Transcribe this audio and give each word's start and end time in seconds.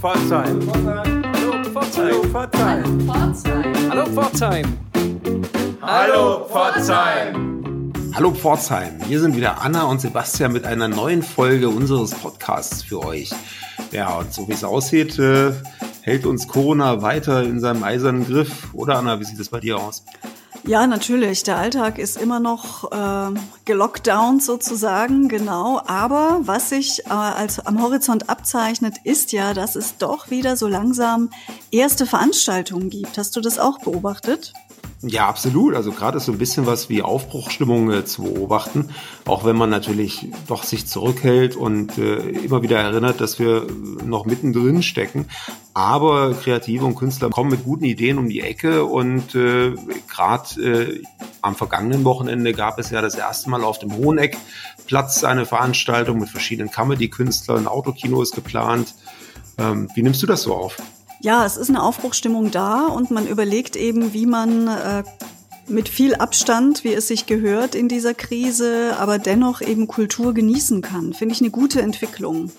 Pforzheim. 0.00 0.60
Hallo 1.34 1.64
Pforzheim. 1.64 2.32
Hallo 3.90 4.06
Pforzheim. 4.06 4.78
Hallo 5.82 6.44
Pforzheim. 6.46 7.92
Hallo 8.14 8.32
Pforzheim. 8.32 9.02
Hier 9.08 9.18
sind 9.18 9.34
wieder 9.34 9.60
Anna 9.60 9.82
und 9.84 10.00
Sebastian 10.00 10.52
mit 10.52 10.64
einer 10.64 10.86
neuen 10.86 11.24
Folge 11.24 11.68
unseres 11.68 12.14
Podcasts 12.14 12.84
für 12.84 13.04
euch. 13.04 13.30
Ja, 13.90 14.18
und 14.18 14.32
so 14.32 14.46
wie 14.46 14.52
es 14.52 14.62
aussieht, 14.62 15.18
äh, 15.18 15.50
hält 16.02 16.26
uns 16.26 16.46
Corona 16.46 17.02
weiter 17.02 17.42
in 17.42 17.58
seinem 17.58 17.82
eisernen 17.82 18.24
Griff. 18.24 18.72
Oder 18.74 18.98
Anna, 18.98 19.18
wie 19.18 19.24
sieht 19.24 19.40
es 19.40 19.48
bei 19.48 19.58
dir 19.58 19.78
aus? 19.78 20.04
Ja, 20.64 20.86
natürlich. 20.86 21.42
Der 21.44 21.56
Alltag 21.56 21.98
ist 21.98 22.20
immer 22.20 22.40
noch 22.40 22.90
äh, 22.92 23.38
gelockdownt 23.64 24.42
sozusagen, 24.42 25.28
genau. 25.28 25.80
Aber 25.86 26.40
was 26.42 26.70
sich 26.70 27.06
äh, 27.06 27.10
als 27.10 27.60
am 27.60 27.82
Horizont 27.82 28.28
abzeichnet, 28.28 28.96
ist 29.04 29.32
ja, 29.32 29.54
dass 29.54 29.76
es 29.76 29.96
doch 29.98 30.30
wieder 30.30 30.56
so 30.56 30.66
langsam 30.66 31.30
erste 31.70 32.06
Veranstaltungen 32.06 32.90
gibt. 32.90 33.16
Hast 33.16 33.36
du 33.36 33.40
das 33.40 33.58
auch 33.58 33.78
beobachtet? 33.78 34.52
Ja, 35.02 35.28
absolut. 35.28 35.76
Also 35.76 35.92
gerade 35.92 36.16
ist 36.16 36.24
so 36.24 36.32
ein 36.32 36.38
bisschen 36.38 36.66
was 36.66 36.88
wie 36.88 37.02
Aufbruchstimmung 37.02 37.92
äh, 37.92 38.04
zu 38.04 38.22
beobachten, 38.22 38.90
auch 39.26 39.44
wenn 39.44 39.56
man 39.56 39.70
natürlich 39.70 40.26
doch 40.48 40.64
sich 40.64 40.88
zurückhält 40.88 41.54
und 41.54 41.98
äh, 41.98 42.16
immer 42.16 42.62
wieder 42.62 42.80
erinnert, 42.80 43.20
dass 43.20 43.38
wir 43.38 43.68
noch 44.04 44.26
mittendrin 44.26 44.82
stecken. 44.82 45.26
Aber 45.72 46.34
Kreative 46.34 46.84
und 46.84 46.96
Künstler 46.96 47.30
kommen 47.30 47.50
mit 47.50 47.62
guten 47.62 47.84
Ideen 47.84 48.18
um 48.18 48.28
die 48.28 48.40
Ecke 48.40 48.84
und 48.84 49.36
äh, 49.36 49.76
gerade 50.08 50.60
äh, 50.60 51.02
am 51.42 51.54
vergangenen 51.54 52.02
Wochenende 52.02 52.52
gab 52.52 52.80
es 52.80 52.90
ja 52.90 53.00
das 53.00 53.14
erste 53.14 53.50
Mal 53.50 53.62
auf 53.62 53.78
dem 53.78 53.94
Hoheneckplatz 53.94 55.22
eine 55.22 55.46
Veranstaltung 55.46 56.18
mit 56.18 56.28
verschiedenen 56.28 56.72
Comedy-Künstlern. 56.72 57.68
Autokino 57.68 58.20
ist 58.20 58.34
geplant. 58.34 58.96
Ähm, 59.58 59.88
wie 59.94 60.02
nimmst 60.02 60.24
du 60.24 60.26
das 60.26 60.42
so 60.42 60.56
auf? 60.56 60.76
Ja, 61.20 61.44
es 61.44 61.56
ist 61.56 61.68
eine 61.68 61.82
Aufbruchstimmung 61.82 62.50
da 62.50 62.86
und 62.86 63.10
man 63.10 63.26
überlegt 63.26 63.74
eben, 63.74 64.12
wie 64.12 64.26
man 64.26 64.68
äh, 64.68 65.02
mit 65.66 65.88
viel 65.88 66.14
Abstand, 66.14 66.84
wie 66.84 66.94
es 66.94 67.08
sich 67.08 67.26
gehört 67.26 67.74
in 67.74 67.88
dieser 67.88 68.14
Krise, 68.14 68.94
aber 68.98 69.18
dennoch 69.18 69.60
eben 69.60 69.88
Kultur 69.88 70.32
genießen 70.32 70.80
kann. 70.80 71.12
Finde 71.12 71.34
ich 71.34 71.40
eine 71.40 71.50
gute 71.50 71.82
Entwicklung. 71.82 72.50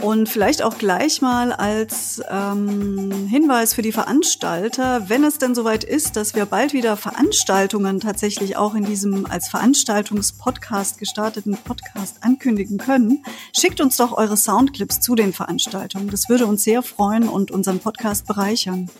Und 0.00 0.28
vielleicht 0.28 0.62
auch 0.62 0.76
gleich 0.76 1.22
mal 1.22 1.52
als 1.52 2.20
ähm, 2.28 3.26
Hinweis 3.28 3.74
für 3.74 3.82
die 3.82 3.92
Veranstalter, 3.92 5.08
wenn 5.08 5.22
es 5.24 5.38
denn 5.38 5.54
soweit 5.54 5.84
ist, 5.84 6.16
dass 6.16 6.34
wir 6.34 6.46
bald 6.46 6.72
wieder 6.72 6.96
Veranstaltungen 6.96 8.00
tatsächlich 8.00 8.56
auch 8.56 8.74
in 8.74 8.84
diesem 8.84 9.26
als 9.26 9.48
Veranstaltungspodcast 9.48 10.98
gestarteten 10.98 11.56
Podcast 11.56 12.18
ankündigen 12.22 12.78
können, 12.78 13.24
schickt 13.56 13.80
uns 13.80 13.96
doch 13.96 14.12
eure 14.12 14.36
Soundclips 14.36 15.00
zu 15.00 15.14
den 15.14 15.32
Veranstaltungen. 15.32 16.08
Das 16.08 16.28
würde 16.28 16.46
uns 16.46 16.64
sehr 16.64 16.82
freuen 16.82 17.28
und 17.28 17.50
unseren 17.50 17.78
Podcast 17.78 18.26
bereichern. 18.26 18.90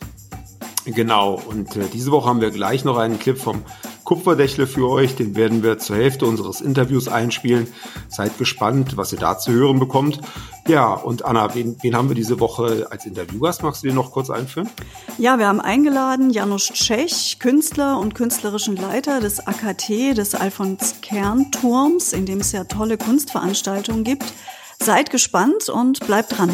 Genau, 0.85 1.41
und 1.49 1.77
äh, 1.77 1.89
diese 1.93 2.13
Woche 2.13 2.29
haben 2.29 2.41
wir 2.41 2.51
gleich 2.51 2.85
noch 2.85 2.99
einen 2.99 3.19
Clip 3.19 3.39
vom 3.39 3.63
Kupferdächle 4.05 4.67
für 4.67 4.89
euch. 4.89 5.17
Den 5.17 5.35
werden 5.35 5.63
wir 5.63 5.79
zur 5.79 5.97
Hälfte 5.97 6.27
unseres 6.27 6.61
Interviews 6.61 7.09
einspielen. 7.09 7.67
Seid 8.09 8.39
gespannt, 8.39 8.97
was 8.97 9.13
ihr 9.13 9.19
da 9.19 9.39
zu 9.39 9.53
hören 9.53 9.81
bekommt. 9.81 10.21
Ja, 10.69 10.93
und 10.93 11.25
Anna, 11.25 11.55
wen, 11.55 11.77
wen 11.83 11.97
haben 11.97 12.09
wir 12.09 12.15
diese 12.15 12.41
Woche 12.41 12.87
als 12.91 13.07
Interviewgast? 13.07 13.63
Magst 13.63 13.83
du 13.83 13.89
den 13.89 13.97
noch 13.97 14.13
kurz 14.13 14.31
einführen? 14.31 14.69
Ja, 15.19 15.39
wir 15.39 15.47
haben 15.47 15.61
eingeladen 15.61 16.31
Janusz 16.31 16.73
Tschech, 16.73 17.39
Künstler 17.39 17.99
und 17.99 18.15
künstlerischen 18.15 18.77
Leiter 18.77 19.21
des 19.21 19.47
AKT, 19.47 20.17
des 20.17 20.35
Alfons 20.35 20.97
Kern 21.03 21.51
Turms, 21.51 22.13
in 22.13 22.27
dem 22.27 22.41
es 22.41 22.53
ja 22.53 22.65
tolle 22.65 22.97
Kunstveranstaltungen 22.97 24.05
gibt. 24.05 24.33
Seid 24.81 25.11
gespannt 25.11 25.69
und 25.69 26.07
bleibt 26.07 26.37
dran. 26.37 26.51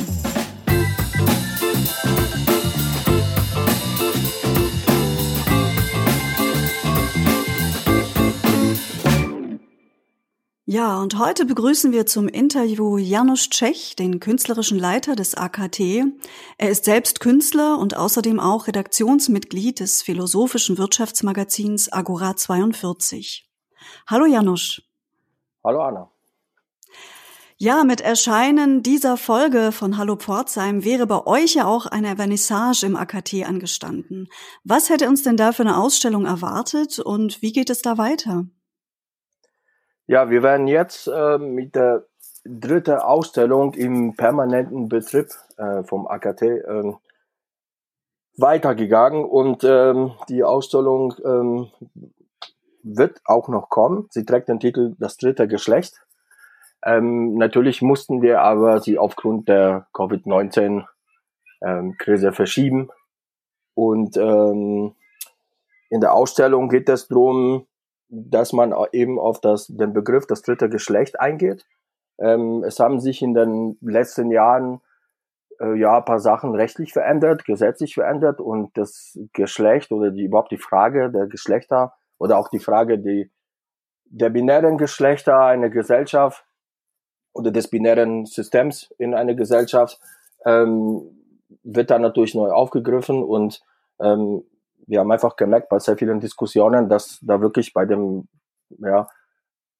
Ja, 10.72 11.00
und 11.00 11.18
heute 11.18 11.46
begrüßen 11.46 11.90
wir 11.90 12.06
zum 12.06 12.28
Interview 12.28 12.96
Janusz 12.96 13.50
Tschech, 13.50 13.96
den 13.96 14.20
künstlerischen 14.20 14.78
Leiter 14.78 15.16
des 15.16 15.34
AKT. 15.34 15.80
Er 16.58 16.70
ist 16.70 16.84
selbst 16.84 17.18
Künstler 17.18 17.76
und 17.76 17.96
außerdem 17.96 18.38
auch 18.38 18.68
Redaktionsmitglied 18.68 19.80
des 19.80 20.00
philosophischen 20.02 20.78
Wirtschaftsmagazins 20.78 21.92
Agora 21.92 22.36
42. 22.36 23.50
Hallo 24.06 24.26
Janusz. 24.26 24.80
Hallo 25.64 25.82
Anna. 25.82 26.08
Ja, 27.56 27.82
mit 27.82 28.00
Erscheinen 28.00 28.84
dieser 28.84 29.16
Folge 29.16 29.72
von 29.72 29.98
Hallo 29.98 30.14
Pforzheim 30.14 30.84
wäre 30.84 31.08
bei 31.08 31.26
euch 31.26 31.54
ja 31.54 31.66
auch 31.66 31.86
eine 31.86 32.14
Vernissage 32.14 32.86
im 32.86 32.94
AKT 32.94 33.44
angestanden. 33.44 34.28
Was 34.62 34.88
hätte 34.88 35.08
uns 35.08 35.24
denn 35.24 35.36
da 35.36 35.50
für 35.50 35.62
eine 35.62 35.78
Ausstellung 35.78 36.26
erwartet 36.26 37.00
und 37.00 37.42
wie 37.42 37.50
geht 37.50 37.70
es 37.70 37.82
da 37.82 37.98
weiter? 37.98 38.46
Ja, 40.10 40.28
wir 40.28 40.42
werden 40.42 40.66
jetzt 40.66 41.06
äh, 41.06 41.38
mit 41.38 41.76
der 41.76 42.04
dritten 42.44 42.96
Ausstellung 42.96 43.74
im 43.74 44.16
permanenten 44.16 44.88
Betrieb 44.88 45.28
äh, 45.56 45.84
vom 45.84 46.08
AKT 46.08 46.42
äh, 46.42 46.92
weitergegangen 48.36 49.24
und 49.24 49.62
ähm, 49.62 50.14
die 50.28 50.42
Ausstellung 50.42 51.14
ähm, 51.24 51.70
wird 52.82 53.20
auch 53.24 53.46
noch 53.46 53.68
kommen. 53.68 54.08
Sie 54.10 54.24
trägt 54.24 54.48
den 54.48 54.58
Titel 54.58 54.96
Das 54.98 55.16
dritte 55.16 55.46
Geschlecht. 55.46 56.04
Ähm, 56.84 57.36
natürlich 57.36 57.80
mussten 57.80 58.20
wir 58.20 58.40
aber 58.40 58.80
sie 58.80 58.98
aufgrund 58.98 59.48
der 59.48 59.86
Covid-19-Krise 59.92 62.26
ähm, 62.26 62.34
verschieben. 62.34 62.90
Und 63.74 64.16
ähm, 64.16 64.96
in 65.88 66.00
der 66.00 66.14
Ausstellung 66.14 66.68
geht 66.68 66.88
es 66.88 67.06
darum, 67.06 67.68
dass 68.10 68.52
man 68.52 68.74
eben 68.92 69.18
auf 69.18 69.40
das, 69.40 69.68
den 69.68 69.92
Begriff 69.92 70.26
das 70.26 70.42
dritte 70.42 70.68
Geschlecht 70.68 71.20
eingeht. 71.20 71.64
Ähm, 72.18 72.64
es 72.64 72.78
haben 72.80 73.00
sich 73.00 73.22
in 73.22 73.34
den 73.34 73.78
letzten 73.80 74.30
Jahren 74.30 74.80
äh, 75.60 75.78
ja 75.78 75.98
ein 75.98 76.04
paar 76.04 76.20
Sachen 76.20 76.54
rechtlich 76.54 76.92
verändert, 76.92 77.44
gesetzlich 77.44 77.94
verändert 77.94 78.40
und 78.40 78.76
das 78.76 79.18
Geschlecht 79.32 79.92
oder 79.92 80.10
die, 80.10 80.24
überhaupt 80.24 80.50
die 80.50 80.58
Frage 80.58 81.10
der 81.10 81.26
Geschlechter 81.26 81.94
oder 82.18 82.38
auch 82.38 82.48
die 82.48 82.58
Frage 82.58 82.98
die, 82.98 83.30
der 84.04 84.30
binären 84.30 84.76
Geschlechter 84.76 85.40
einer 85.40 85.70
Gesellschaft 85.70 86.44
oder 87.32 87.52
des 87.52 87.68
binären 87.68 88.26
Systems 88.26 88.92
in 88.98 89.14
einer 89.14 89.34
Gesellschaft 89.34 90.00
ähm, 90.44 91.02
wird 91.62 91.90
dann 91.90 92.02
natürlich 92.02 92.34
neu 92.34 92.50
aufgegriffen 92.50 93.22
und 93.22 93.62
ähm, 94.00 94.42
wir 94.90 94.98
haben 94.98 95.12
einfach 95.12 95.36
gemerkt 95.36 95.68
bei 95.68 95.78
sehr 95.78 95.96
vielen 95.96 96.18
Diskussionen, 96.18 96.88
dass 96.88 97.20
da 97.22 97.40
wirklich 97.40 97.72
bei 97.72 97.86
dem, 97.86 98.28
ja, 98.70 99.06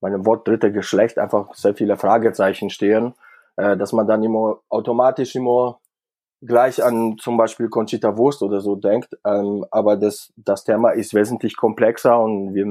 bei 0.00 0.08
dem 0.08 0.24
Wort 0.24 0.46
dritte 0.46 0.70
Geschlecht 0.70 1.18
einfach 1.18 1.52
sehr 1.54 1.74
viele 1.74 1.96
Fragezeichen 1.96 2.70
stehen, 2.70 3.14
äh, 3.56 3.76
dass 3.76 3.92
man 3.92 4.06
dann 4.06 4.22
immer 4.22 4.60
automatisch 4.68 5.34
immer 5.34 5.80
gleich 6.42 6.82
an 6.82 7.18
zum 7.18 7.36
Beispiel 7.36 7.68
Conchita 7.68 8.16
Wurst 8.16 8.40
oder 8.42 8.60
so 8.60 8.76
denkt. 8.76 9.18
Ähm, 9.26 9.66
aber 9.72 9.96
das, 9.96 10.32
das 10.36 10.62
Thema 10.62 10.90
ist 10.90 11.12
wesentlich 11.12 11.56
komplexer 11.56 12.18
und 12.20 12.54
wir 12.54 12.64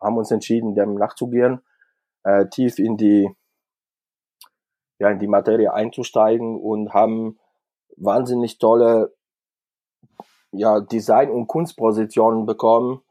haben 0.00 0.16
uns 0.16 0.30
entschieden, 0.30 0.74
dem 0.74 0.94
nachzugehen, 0.94 1.60
äh, 2.22 2.46
tief 2.48 2.78
in 2.78 2.96
die, 2.96 3.28
ja, 4.98 5.10
in 5.10 5.18
die 5.18 5.28
Materie 5.28 5.74
einzusteigen 5.74 6.58
und 6.58 6.94
haben 6.94 7.38
wahnsinnig 7.98 8.58
tolle 8.58 9.12
ja, 10.56 10.80
Design- 10.80 11.30
und 11.30 11.46
Kunstpositionen 11.46 12.46
bekommen, 12.46 13.02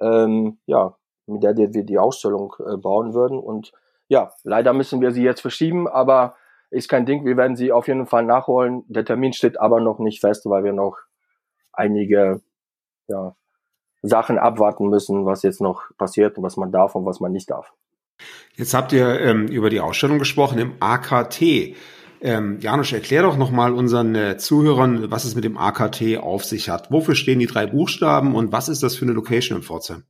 ähm, 0.00 0.58
ja, 0.66 0.96
mit 1.26 1.42
der 1.42 1.56
wir 1.56 1.84
die 1.84 1.98
Ausstellung 1.98 2.54
äh, 2.58 2.76
bauen 2.76 3.14
würden. 3.14 3.38
Und 3.38 3.72
ja, 4.08 4.32
leider 4.44 4.72
müssen 4.72 5.00
wir 5.00 5.12
sie 5.12 5.22
jetzt 5.22 5.40
verschieben, 5.40 5.88
aber 5.88 6.36
ist 6.70 6.88
kein 6.88 7.06
Ding. 7.06 7.24
Wir 7.24 7.36
werden 7.36 7.56
sie 7.56 7.72
auf 7.72 7.88
jeden 7.88 8.06
Fall 8.06 8.24
nachholen. 8.24 8.84
Der 8.88 9.04
Termin 9.04 9.32
steht 9.32 9.58
aber 9.60 9.80
noch 9.80 9.98
nicht 9.98 10.20
fest, 10.20 10.44
weil 10.46 10.64
wir 10.64 10.72
noch 10.72 10.98
einige 11.72 12.40
ja, 13.08 13.34
Sachen 14.02 14.38
abwarten 14.38 14.88
müssen, 14.88 15.24
was 15.24 15.42
jetzt 15.42 15.60
noch 15.60 15.82
passiert 15.96 16.36
und 16.36 16.44
was 16.44 16.56
man 16.56 16.72
darf 16.72 16.94
und 16.94 17.06
was 17.06 17.20
man 17.20 17.32
nicht 17.32 17.50
darf. 17.50 17.72
Jetzt 18.54 18.74
habt 18.74 18.92
ihr 18.92 19.20
ähm, 19.20 19.46
über 19.46 19.70
die 19.70 19.80
Ausstellung 19.80 20.18
gesprochen 20.18 20.58
im 20.58 20.74
AKT. 20.80 21.76
Ähm, 22.20 22.58
Janusz, 22.60 22.92
erklär 22.92 23.22
doch 23.22 23.36
nochmal 23.36 23.72
unseren 23.72 24.14
äh, 24.14 24.36
Zuhörern, 24.38 25.10
was 25.10 25.24
es 25.24 25.34
mit 25.34 25.44
dem 25.44 25.56
AKT 25.56 26.18
auf 26.18 26.44
sich 26.44 26.68
hat. 26.68 26.90
Wofür 26.90 27.14
stehen 27.14 27.38
die 27.38 27.46
drei 27.46 27.66
Buchstaben 27.66 28.34
und 28.34 28.50
was 28.50 28.68
ist 28.68 28.82
das 28.82 28.96
für 28.96 29.04
eine 29.04 29.12
Location 29.12 29.58
in 29.58 29.62
Pforzheim? 29.62 30.04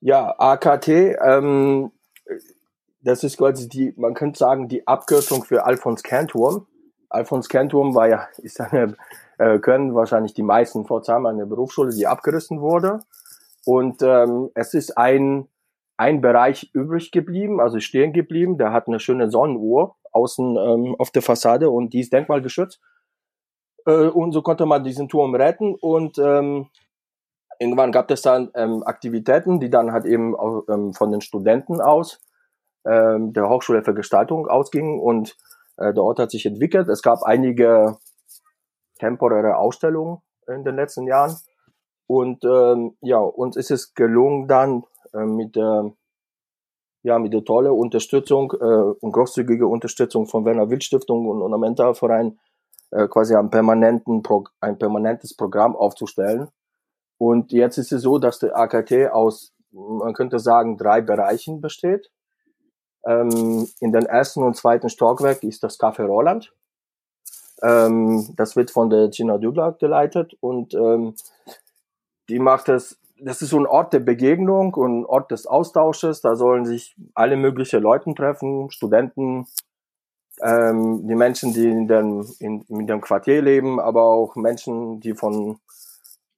Ja, 0.00 0.34
AKT, 0.38 0.88
ähm, 0.88 1.92
das 3.00 3.22
ist 3.22 3.38
quasi 3.38 3.68
die, 3.68 3.94
man 3.96 4.14
könnte 4.14 4.38
sagen, 4.38 4.68
die 4.68 4.86
Abkürzung 4.86 5.44
für 5.44 5.64
Alfons 5.64 6.02
Kernturm. 6.02 6.66
Alfons 7.08 7.48
Kernturm 7.48 7.94
war 7.94 8.08
ja, 8.08 8.28
ist 8.38 8.60
eine, 8.60 8.96
äh, 9.38 9.58
können 9.60 9.94
wahrscheinlich 9.94 10.34
die 10.34 10.42
meisten 10.42 10.84
Pforzheim 10.84 11.26
eine 11.26 11.46
Berufsschule, 11.46 11.94
die 11.94 12.06
abgerissen 12.06 12.60
wurde. 12.60 13.00
Und 13.64 14.02
ähm, 14.02 14.50
es 14.54 14.74
ist 14.74 14.98
ein, 14.98 15.46
ein 15.96 16.20
Bereich 16.20 16.70
übrig 16.72 17.12
geblieben, 17.12 17.60
also 17.60 17.80
stehen 17.80 18.12
geblieben, 18.12 18.58
der 18.58 18.72
hat 18.72 18.88
eine 18.88 19.00
schöne 19.00 19.30
Sonnenuhr 19.30 19.96
außen 20.12 20.56
ähm, 20.56 20.96
auf 20.98 21.10
der 21.10 21.22
Fassade 21.22 21.70
und 21.70 21.92
die 21.92 22.00
ist 22.00 22.12
denkmalgeschützt. 22.12 22.80
Äh, 23.86 24.08
und 24.08 24.32
so 24.32 24.42
konnte 24.42 24.66
man 24.66 24.84
diesen 24.84 25.08
Turm 25.08 25.34
retten 25.34 25.74
und 25.74 26.18
ähm, 26.18 26.68
irgendwann 27.58 27.92
gab 27.92 28.10
es 28.10 28.22
dann 28.22 28.50
ähm, 28.54 28.82
Aktivitäten, 28.84 29.60
die 29.60 29.70
dann 29.70 29.92
halt 29.92 30.04
eben 30.04 30.36
auch, 30.36 30.64
ähm, 30.68 30.94
von 30.94 31.10
den 31.10 31.20
Studenten 31.20 31.80
aus 31.80 32.20
ähm, 32.84 33.32
der 33.32 33.48
Hochschule 33.48 33.82
für 33.82 33.94
Gestaltung 33.94 34.46
ausgingen 34.48 35.00
und 35.00 35.36
äh, 35.76 35.92
der 35.92 36.02
Ort 36.02 36.18
hat 36.18 36.30
sich 36.30 36.46
entwickelt. 36.46 36.88
Es 36.88 37.02
gab 37.02 37.22
einige 37.22 37.98
temporäre 38.98 39.56
Ausstellungen 39.56 40.18
in 40.46 40.64
den 40.64 40.76
letzten 40.76 41.06
Jahren 41.06 41.36
und 42.06 42.44
ähm, 42.44 42.96
ja, 43.00 43.18
uns 43.18 43.56
ist 43.56 43.70
es 43.70 43.94
gelungen 43.94 44.48
dann 44.48 44.84
äh, 45.12 45.24
mit 45.24 45.56
der 45.56 45.92
ja, 47.08 47.18
mit 47.18 47.32
der 47.32 47.44
tolle 47.44 47.72
Unterstützung 47.72 48.52
äh, 48.52 48.64
und 49.00 49.12
großzügige 49.12 49.66
Unterstützung 49.66 50.26
von 50.26 50.44
Werner 50.44 50.68
Wild 50.68 50.84
Stiftung 50.84 51.26
und 51.26 51.40
Ornamenta 51.40 51.94
Verein 51.94 52.38
äh, 52.90 53.08
quasi 53.08 53.34
ein, 53.34 53.50
permanenten 53.50 54.22
ein 54.60 54.78
permanentes 54.78 55.34
Programm 55.34 55.74
aufzustellen. 55.74 56.48
Und 57.16 57.50
jetzt 57.50 57.78
ist 57.78 57.92
es 57.92 58.02
so, 58.02 58.18
dass 58.18 58.38
der 58.38 58.56
AKT 58.56 59.10
aus, 59.10 59.54
man 59.70 60.12
könnte 60.12 60.38
sagen, 60.38 60.76
drei 60.76 61.00
Bereichen 61.00 61.62
besteht. 61.62 62.10
Ähm, 63.06 63.66
in 63.80 63.92
den 63.92 64.04
ersten 64.04 64.42
und 64.42 64.54
zweiten 64.54 64.90
Stockwerk 64.90 65.42
ist 65.42 65.62
das 65.62 65.80
Café 65.80 66.04
Roland. 66.04 66.52
Ähm, 67.62 68.34
das 68.36 68.54
wird 68.54 68.70
von 68.70 68.90
der 68.90 69.08
Gina 69.08 69.38
Dübler 69.38 69.72
geleitet 69.72 70.36
und 70.40 70.74
ähm, 70.74 71.14
die 72.28 72.38
macht 72.38 72.68
es 72.68 72.98
das 73.20 73.42
ist 73.42 73.50
so 73.50 73.58
ein 73.58 73.66
Ort 73.66 73.92
der 73.92 74.00
Begegnung 74.00 74.74
und 74.74 75.00
ein 75.00 75.06
Ort 75.06 75.30
des 75.30 75.46
Austausches. 75.46 76.20
Da 76.20 76.36
sollen 76.36 76.64
sich 76.64 76.96
alle 77.14 77.36
möglichen 77.36 77.82
Leute 77.82 78.14
treffen, 78.14 78.70
Studenten, 78.70 79.46
ähm, 80.42 81.06
die 81.06 81.14
Menschen, 81.14 81.52
die 81.52 81.68
in 81.68 81.88
dem, 81.88 82.26
in, 82.38 82.62
in 82.68 82.86
dem 82.86 83.00
Quartier 83.00 83.42
leben, 83.42 83.80
aber 83.80 84.02
auch 84.02 84.36
Menschen, 84.36 85.00
die 85.00 85.14
von 85.14 85.58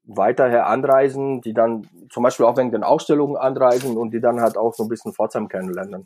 weiter 0.04 0.48
her 0.48 0.66
anreisen, 0.66 1.40
die 1.40 1.54
dann 1.54 1.88
zum 2.10 2.22
Beispiel 2.22 2.46
auch 2.46 2.56
wegen 2.56 2.72
den 2.72 2.82
Ausstellungen 2.82 3.36
anreisen 3.36 3.96
und 3.96 4.12
die 4.12 4.20
dann 4.20 4.40
halt 4.40 4.56
auch 4.56 4.74
so 4.74 4.84
ein 4.84 4.88
bisschen 4.88 5.12
Pforzheim 5.12 5.48
kennenlernen. 5.48 6.04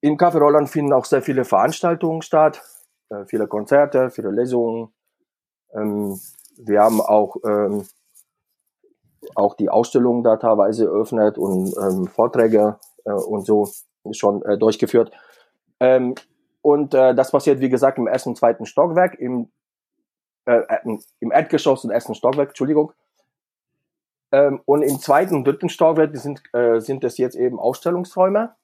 In 0.00 0.18
Café 0.18 0.38
Roland 0.38 0.68
finden 0.68 0.92
auch 0.92 1.04
sehr 1.04 1.22
viele 1.22 1.44
Veranstaltungen 1.44 2.22
statt, 2.22 2.62
äh, 3.08 3.24
viele 3.26 3.46
Konzerte, 3.46 4.10
viele 4.10 4.30
Lesungen. 4.30 4.92
Ähm, 5.72 6.20
wir 6.58 6.82
haben 6.82 7.00
auch 7.00 7.36
ähm, 7.44 7.86
auch 9.34 9.54
die 9.54 9.68
Ausstellungen 9.68 10.22
da 10.22 10.36
teilweise 10.36 10.86
eröffnet 10.86 11.38
und 11.38 11.74
ähm, 11.78 12.06
Vorträge 12.06 12.78
äh, 13.04 13.12
und 13.12 13.46
so 13.46 13.68
schon 14.12 14.42
äh, 14.42 14.58
durchgeführt. 14.58 15.10
Ähm, 15.80 16.14
und 16.62 16.94
äh, 16.94 17.14
das 17.14 17.30
passiert, 17.30 17.60
wie 17.60 17.68
gesagt, 17.68 17.98
im 17.98 18.06
ersten 18.06 18.30
und 18.30 18.36
zweiten 18.36 18.66
Stockwerk, 18.66 19.14
im, 19.18 19.50
äh, 20.46 20.58
äh 20.58 20.98
im 21.20 21.30
Erdgeschoss 21.30 21.84
und 21.84 21.90
ersten 21.90 22.14
Stockwerk, 22.14 22.48
Entschuldigung. 22.48 22.92
Ähm, 24.32 24.60
und 24.64 24.82
im 24.82 24.98
zweiten 24.98 25.36
und 25.36 25.46
dritten 25.46 25.68
Stockwerk 25.68 26.16
sind, 26.16 26.42
äh, 26.52 26.80
sind 26.80 27.04
es 27.04 27.18
jetzt 27.18 27.36
eben 27.36 27.58
Ausstellungsräume, 27.58 28.54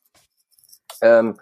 ähm, 1.00 1.36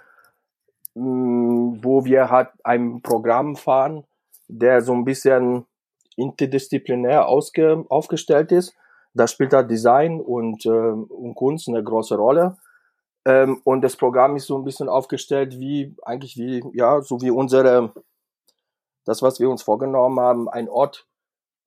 mh, 0.95 1.79
wo 1.83 2.05
wir 2.05 2.31
halt 2.31 2.51
ein 2.63 3.01
Programm 3.01 3.57
fahren, 3.57 4.05
der 4.49 4.83
so 4.83 4.93
ein 4.93 5.05
bisschen 5.05 5.65
interdisziplinär 6.17 7.27
aufgestellt 7.27 8.53
ist. 8.53 8.75
Da 9.15 9.27
spielt 9.27 9.53
da 9.53 9.63
Design 9.63 10.21
und, 10.21 10.65
äh, 10.67 10.69
und 10.69 11.35
Kunst 11.35 11.69
eine 11.69 11.83
große 11.83 12.17
Rolle. 12.17 12.57
Ähm, 13.25 13.61
und 13.65 13.83
das 13.83 13.97
Programm 13.97 14.37
ist 14.37 14.47
so 14.47 14.57
ein 14.57 14.65
bisschen 14.65 14.89
aufgestellt 14.89 15.59
wie, 15.59 15.95
eigentlich 16.03 16.37
wie, 16.37 16.63
ja, 16.73 17.03
so 17.03 17.21
wie 17.21 17.31
unsere, 17.31 17.93
das, 19.05 19.23
was 19.23 19.41
wir 19.41 19.51
uns 19.51 19.63
vorgenommen 19.63 20.21
haben, 20.21 20.49
ein 20.49 20.69
Ort 20.69 21.07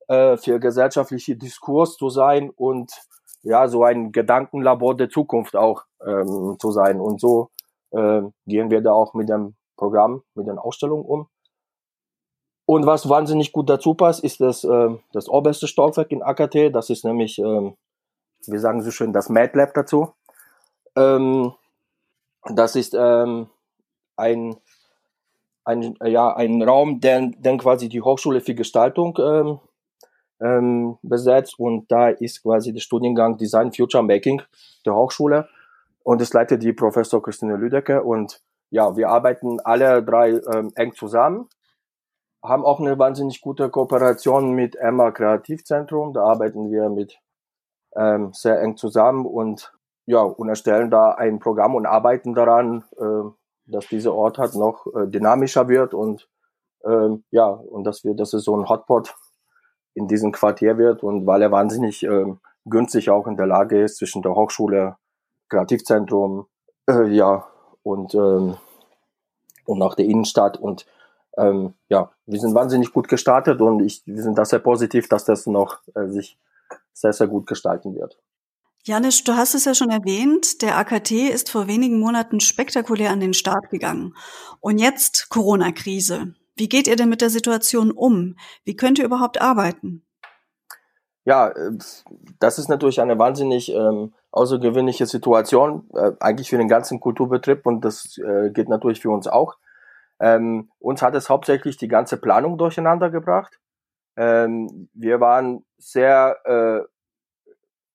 äh, 0.07 0.37
für 0.37 0.59
gesellschaftliche 0.59 1.35
Diskurs 1.35 1.97
zu 1.97 2.09
sein 2.09 2.49
und 2.49 2.91
ja, 3.43 3.67
so 3.67 3.83
ein 3.83 4.11
Gedankenlabor 4.11 4.95
der 4.95 5.09
Zukunft 5.09 5.55
auch 5.55 5.83
ähm, 6.05 6.55
zu 6.59 6.71
sein. 6.71 6.99
Und 6.99 7.19
so 7.19 7.49
äh, 7.91 8.21
gehen 8.45 8.71
wir 8.71 8.81
da 8.81 8.93
auch 8.93 9.13
mit 9.13 9.29
dem 9.29 9.55
Programm, 9.77 10.23
mit 10.33 10.47
den 10.47 10.57
Ausstellungen 10.57 11.05
um. 11.05 11.27
Und 12.65 12.85
was 12.85 13.09
wahnsinnig 13.09 13.51
gut 13.51 13.69
dazu 13.69 13.93
passt, 13.93 14.23
ist 14.23 14.39
das, 14.39 14.63
äh, 14.63 14.89
das 15.11 15.27
oberste 15.27 15.67
Stockwerk 15.67 16.11
in 16.11 16.23
AKT. 16.23 16.73
Das 16.73 16.89
ist 16.89 17.03
nämlich, 17.03 17.39
äh, 17.39 17.73
wir 18.45 18.59
sagen 18.59 18.81
so 18.81 18.91
schön, 18.91 19.11
das 19.11 19.29
Mad 19.29 19.51
Lab 19.57 19.73
dazu. 19.73 20.13
Ähm, 20.95 21.53
das 22.53 22.75
ist 22.75 22.93
ähm, 22.97 23.47
ein, 24.15 24.55
ein, 25.65 25.95
ja, 26.05 26.35
ein 26.35 26.61
Raum, 26.61 26.99
der, 26.99 27.31
der 27.37 27.57
quasi 27.57 27.89
die 27.89 28.01
Hochschule 28.01 28.41
für 28.41 28.53
Gestaltung 28.55 29.17
ähm, 29.19 29.59
ähm, 30.41 30.97
besetzt 31.01 31.57
und 31.57 31.91
da 31.91 32.09
ist 32.09 32.43
quasi 32.43 32.73
der 32.73 32.81
Studiengang 32.81 33.37
Design 33.37 33.71
Future 33.71 34.03
Making 34.03 34.41
der 34.85 34.93
Hochschule 34.95 35.47
und 36.03 36.21
es 36.21 36.33
leitet 36.33 36.63
die 36.63 36.73
Professor 36.73 37.21
Christine 37.23 37.55
Lüdecke 37.55 38.03
und 38.03 38.41
ja, 38.69 38.95
wir 38.97 39.09
arbeiten 39.09 39.59
alle 39.61 40.03
drei 40.03 40.41
ähm, 40.53 40.71
eng 40.75 40.93
zusammen 40.93 41.47
haben 42.43 42.65
auch 42.65 42.79
eine 42.79 42.99
wahnsinnig 42.99 43.41
gute 43.41 43.69
Kooperation 43.69 44.51
mit 44.51 44.75
Emma 44.75 45.11
Kreativzentrum. 45.11 46.13
Da 46.13 46.23
arbeiten 46.23 46.71
wir 46.71 46.89
mit 46.89 47.19
ähm, 47.95 48.33
sehr 48.33 48.61
eng 48.61 48.75
zusammen 48.75 49.25
und 49.25 49.73
ja 50.05 50.19
und 50.19 50.49
erstellen 50.49 50.91
da 50.91 51.11
ein 51.11 51.39
Programm 51.39 51.75
und 51.75 51.85
arbeiten 51.85 52.35
daran, 52.35 52.83
äh, 52.97 53.29
dass 53.65 53.87
dieser 53.87 54.13
Ort 54.13 54.37
halt 54.37 54.55
noch 54.55 54.85
äh, 54.87 55.07
dynamischer 55.07 55.69
wird 55.69 55.93
und 55.93 56.27
äh, 56.83 57.09
ja 57.31 57.47
und 57.47 57.85
dass 57.85 58.03
wir, 58.03 58.13
dass 58.13 58.33
es 58.33 58.43
so 58.43 58.57
ein 58.57 58.67
Hotpot 58.67 59.15
in 59.93 60.07
diesem 60.07 60.33
Quartier 60.33 60.77
wird 60.77 61.01
und 61.01 61.25
weil 61.25 61.41
er 61.41 61.51
wahnsinnig 61.51 62.03
äh, 62.03 62.25
günstig 62.65 63.09
auch 63.09 63.27
in 63.27 63.37
der 63.37 63.47
Lage 63.47 63.81
ist 63.81 63.97
zwischen 63.97 64.21
der 64.21 64.35
Hochschule, 64.35 64.97
Kreativzentrum, 65.49 66.47
äh, 66.89 67.07
ja 67.07 67.47
und 67.83 68.13
ähm, 68.15 68.57
und 69.65 69.81
auch 69.81 69.95
der 69.95 70.05
Innenstadt 70.05 70.57
und 70.57 70.85
ähm, 71.37 71.73
ja, 71.89 72.11
wir 72.25 72.39
sind 72.39 72.55
wahnsinnig 72.55 72.91
gut 72.93 73.07
gestartet 73.07 73.61
und 73.61 73.81
ich, 73.81 74.03
wir 74.05 74.21
sind 74.21 74.37
da 74.37 74.45
sehr 74.45 74.59
positiv, 74.59 75.07
dass 75.09 75.25
das 75.25 75.47
noch 75.47 75.79
äh, 75.95 76.07
sich 76.07 76.37
sehr, 76.93 77.13
sehr 77.13 77.27
gut 77.27 77.47
gestalten 77.47 77.95
wird. 77.95 78.19
Janis, 78.85 79.23
du 79.23 79.33
hast 79.33 79.55
es 79.55 79.65
ja 79.65 79.73
schon 79.73 79.89
erwähnt, 79.89 80.61
der 80.61 80.77
AKT 80.77 81.11
ist 81.11 81.49
vor 81.49 81.67
wenigen 81.67 81.99
Monaten 81.99 82.41
spektakulär 82.41 83.11
an 83.11 83.21
den 83.21 83.33
Start 83.33 83.69
gegangen. 83.69 84.13
Und 84.59 84.77
jetzt 84.77 85.29
Corona-Krise. 85.29 86.33
Wie 86.55 86.67
geht 86.67 86.87
ihr 86.87 86.97
denn 86.97 87.09
mit 87.09 87.21
der 87.21 87.29
Situation 87.29 87.91
um? 87.91 88.35
Wie 88.65 88.75
könnt 88.75 88.99
ihr 88.99 89.05
überhaupt 89.05 89.41
arbeiten? 89.41 90.05
Ja, 91.25 91.47
äh, 91.47 91.71
das 92.39 92.59
ist 92.59 92.67
natürlich 92.67 93.01
eine 93.01 93.17
wahnsinnig 93.17 93.71
ähm, 93.73 94.13
außergewöhnliche 94.31 95.05
Situation, 95.05 95.89
äh, 95.93 96.11
eigentlich 96.19 96.49
für 96.49 96.57
den 96.57 96.67
ganzen 96.67 96.99
Kulturbetrieb 96.99 97.65
und 97.65 97.85
das 97.85 98.17
äh, 98.17 98.49
geht 98.49 98.67
natürlich 98.67 99.01
für 99.01 99.11
uns 99.11 99.27
auch. 99.27 99.55
Ähm, 100.23 100.69
uns 100.79 101.01
hat 101.01 101.15
es 101.15 101.29
hauptsächlich 101.29 101.75
die 101.75 101.89
ganze 101.89 102.15
Planung 102.15 102.57
durcheinander 102.57 103.09
gebracht. 103.09 103.59
Ähm, 104.15 104.89
wir 104.93 105.19
waren 105.19 105.65
sehr, 105.77 106.37
äh, 106.45 106.79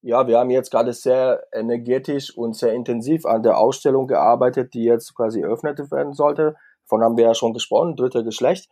ja, 0.02 0.26
wir 0.26 0.38
haben 0.38 0.50
jetzt 0.50 0.70
gerade 0.70 0.92
sehr 0.92 1.42
energetisch 1.52 2.37
und 2.37 2.54
sehr 2.54 2.75
intensiv 2.75 3.25
an 3.25 3.42
der 3.42 3.56
Ausstellung 3.56 4.06
gearbeitet, 4.06 4.75
die 4.75 4.85
jetzt 4.85 5.14
quasi 5.14 5.40
eröffnet 5.40 5.78
werden 5.90 6.12
sollte. 6.12 6.54
Davon 6.85 7.02
haben 7.02 7.16
wir 7.16 7.25
ja 7.25 7.35
schon 7.35 7.54
gesprochen, 7.54 7.97
dritte 7.97 8.25
Geschlecht. 8.25 8.70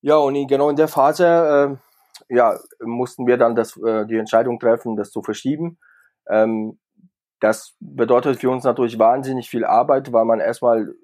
Ja, 0.00 0.16
und 0.16 0.34
in, 0.34 0.46
genau 0.46 0.70
in 0.70 0.76
der 0.76 0.88
Phase, 0.88 1.78
äh, 2.30 2.34
ja, 2.34 2.58
mussten 2.80 3.26
wir 3.26 3.36
dann 3.36 3.54
das, 3.54 3.76
äh, 3.76 4.06
die 4.06 4.16
Entscheidung 4.16 4.58
treffen, 4.58 4.96
das 4.96 5.10
zu 5.10 5.20
verschieben. 5.22 5.78
Ähm, 6.26 6.78
das 7.38 7.76
bedeutet 7.80 8.40
für 8.40 8.48
uns 8.48 8.64
natürlich 8.64 8.98
wahnsinnig 8.98 9.50
viel 9.50 9.66
Arbeit, 9.66 10.10
weil 10.12 10.24
man 10.24 10.40
erstmal 10.40 10.94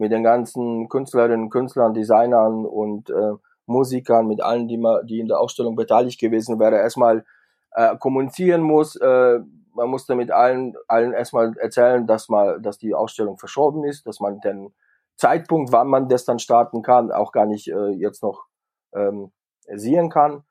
mit 0.00 0.10
den 0.10 0.24
ganzen 0.24 0.88
Künstlerinnen, 0.88 1.50
Künstlern, 1.50 1.94
Designern 1.94 2.64
und 2.64 3.10
äh, 3.10 3.34
Musikern, 3.66 4.26
mit 4.26 4.42
allen, 4.42 4.66
die, 4.66 4.78
ma, 4.78 5.02
die 5.02 5.20
in 5.20 5.28
der 5.28 5.38
Ausstellung 5.38 5.76
beteiligt 5.76 6.18
gewesen 6.18 6.58
wäre, 6.58 6.76
erstmal 6.76 7.24
äh, 7.72 7.96
kommunizieren 7.98 8.62
muss. 8.62 8.96
Äh, 8.96 9.40
man 9.74 9.88
musste 9.88 10.14
mit 10.14 10.32
allen, 10.32 10.74
allen 10.88 11.12
erstmal 11.12 11.56
erzählen, 11.58 12.06
dass 12.06 12.28
mal, 12.28 12.60
dass 12.60 12.78
die 12.78 12.94
Ausstellung 12.94 13.38
verschoben 13.38 13.84
ist, 13.84 14.06
dass 14.06 14.20
man 14.20 14.40
den 14.40 14.72
Zeitpunkt, 15.16 15.70
wann 15.70 15.88
man 15.88 16.08
das 16.08 16.24
dann 16.24 16.38
starten 16.38 16.82
kann, 16.82 17.12
auch 17.12 17.30
gar 17.30 17.46
nicht 17.46 17.68
äh, 17.68 17.90
jetzt 17.90 18.22
noch 18.22 18.46
ähm, 18.94 19.30
sehen 19.68 20.08
kann. 20.08 20.44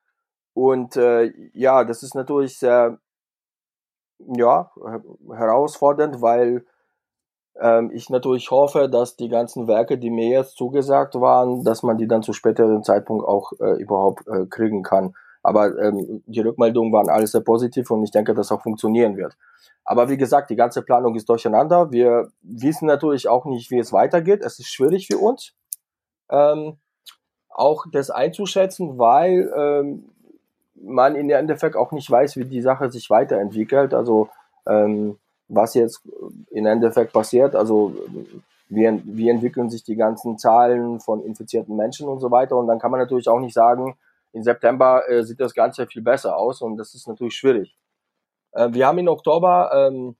Und 0.53 0.95
äh, 0.95 1.33
ja, 1.53 1.83
das 1.83 2.03
ist 2.03 2.13
natürlich 2.13 2.59
sehr 2.59 2.99
ja, 4.19 4.71
herausfordernd, 5.27 6.21
weil 6.21 6.65
ähm, 7.61 7.91
ich 7.93 8.09
natürlich 8.09 8.51
hoffe, 8.51 8.89
dass 8.89 9.15
die 9.15 9.29
ganzen 9.29 9.67
Werke, 9.67 9.97
die 9.97 10.09
mir 10.09 10.27
jetzt 10.29 10.57
zugesagt 10.57 11.15
waren, 11.15 11.63
dass 11.63 11.83
man 11.83 11.97
die 11.97 12.07
dann 12.07 12.23
zu 12.23 12.33
späteren 12.33 12.83
Zeitpunkt 12.83 13.25
auch 13.25 13.51
äh, 13.59 13.81
überhaupt 13.81 14.27
äh, 14.27 14.45
kriegen 14.45 14.83
kann. 14.83 15.13
Aber 15.41 15.77
ähm, 15.79 16.23
die 16.25 16.41
Rückmeldungen 16.41 16.91
waren 16.91 17.09
alles 17.09 17.31
sehr 17.31 17.41
positiv 17.41 17.89
und 17.91 18.03
ich 18.03 18.11
denke, 18.11 18.33
dass 18.33 18.51
auch 18.51 18.61
funktionieren 18.61 19.15
wird. 19.17 19.37
Aber 19.85 20.09
wie 20.09 20.17
gesagt, 20.17 20.49
die 20.49 20.55
ganze 20.55 20.81
Planung 20.81 21.15
ist 21.15 21.29
durcheinander. 21.29 21.91
Wir 21.91 22.27
wissen 22.41 22.85
natürlich 22.85 23.27
auch 23.27 23.45
nicht, 23.45 23.71
wie 23.71 23.79
es 23.79 23.93
weitergeht. 23.93 24.41
Es 24.43 24.59
ist 24.59 24.71
schwierig 24.71 25.07
für 25.07 25.17
uns. 25.17 25.53
Ähm, 26.29 26.77
auch 27.49 27.85
das 27.91 28.09
einzuschätzen, 28.09 28.99
weil 28.99 29.51
ähm, 29.57 30.09
man 30.75 31.15
in 31.15 31.27
der 31.27 31.39
Endeffekt 31.39 31.75
auch 31.75 31.91
nicht 31.91 32.09
weiß, 32.09 32.37
wie 32.37 32.45
die 32.45 32.61
Sache 32.61 32.91
sich 32.91 33.09
weiterentwickelt. 33.09 33.93
Also 33.93 34.29
ähm, 34.67 35.17
was 35.49 35.73
jetzt 35.73 36.01
in 36.51 36.65
Endeffekt 36.65 37.11
passiert. 37.11 37.55
Also 37.55 37.93
wie, 38.69 39.01
wie 39.03 39.29
entwickeln 39.29 39.69
sich 39.69 39.83
die 39.83 39.95
ganzen 39.95 40.37
Zahlen 40.37 40.99
von 40.99 41.23
infizierten 41.23 41.75
Menschen 41.75 42.07
und 42.07 42.19
so 42.19 42.31
weiter. 42.31 42.55
Und 42.55 42.67
dann 42.67 42.79
kann 42.79 42.91
man 42.91 42.99
natürlich 42.99 43.27
auch 43.27 43.39
nicht 43.39 43.53
sagen, 43.53 43.97
in 44.31 44.43
September 44.43 45.09
äh, 45.09 45.23
sieht 45.23 45.39
das 45.39 45.55
Ganze 45.55 45.87
viel 45.87 46.03
besser 46.03 46.37
aus 46.37 46.61
und 46.61 46.77
das 46.77 46.93
ist 46.93 47.07
natürlich 47.07 47.35
schwierig. 47.35 47.75
Äh, 48.51 48.69
wir 48.71 48.85
haben 48.85 48.99
im 48.99 49.07
Oktober 49.07 49.71
ähm, 49.73 50.15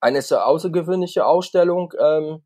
eine 0.00 0.18
außergewöhnliche 0.18 1.24
Ausstellung 1.24 1.94
ähm, 1.98 2.42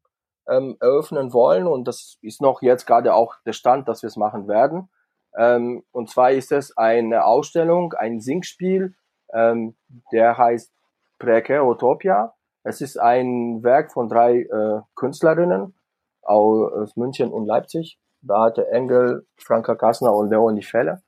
ähm, 0.48 0.76
eröffnen 0.80 1.32
wollen 1.32 1.66
und 1.66 1.88
das 1.88 2.18
ist 2.22 2.40
noch 2.40 2.62
jetzt 2.62 2.86
gerade 2.86 3.14
auch 3.14 3.34
der 3.44 3.52
Stand, 3.52 3.88
dass 3.88 4.02
wir 4.02 4.08
es 4.08 4.16
machen 4.16 4.46
werden. 4.46 4.88
Ähm, 5.36 5.82
und 5.90 6.08
zwar 6.08 6.30
ist 6.30 6.52
es 6.52 6.76
eine 6.76 7.24
Ausstellung, 7.24 7.92
ein 7.94 8.20
Singspiel, 8.20 8.94
ähm, 9.32 9.76
der 10.12 10.38
heißt 10.38 10.72
Utopia. 11.22 12.34
Es 12.62 12.80
ist 12.80 12.98
ein 12.98 13.62
Werk 13.62 13.92
von 13.92 14.08
drei 14.08 14.42
äh, 14.42 14.80
Künstlerinnen 14.94 15.74
aus 16.22 16.96
München 16.96 17.32
und 17.32 17.46
Leipzig. 17.46 17.98
Beate 18.22 18.68
Engel, 18.70 19.26
Franka 19.36 19.74
Kassner 19.74 20.14
und 20.14 20.30
Leonie 20.30 20.62
Felle. 20.62 21.02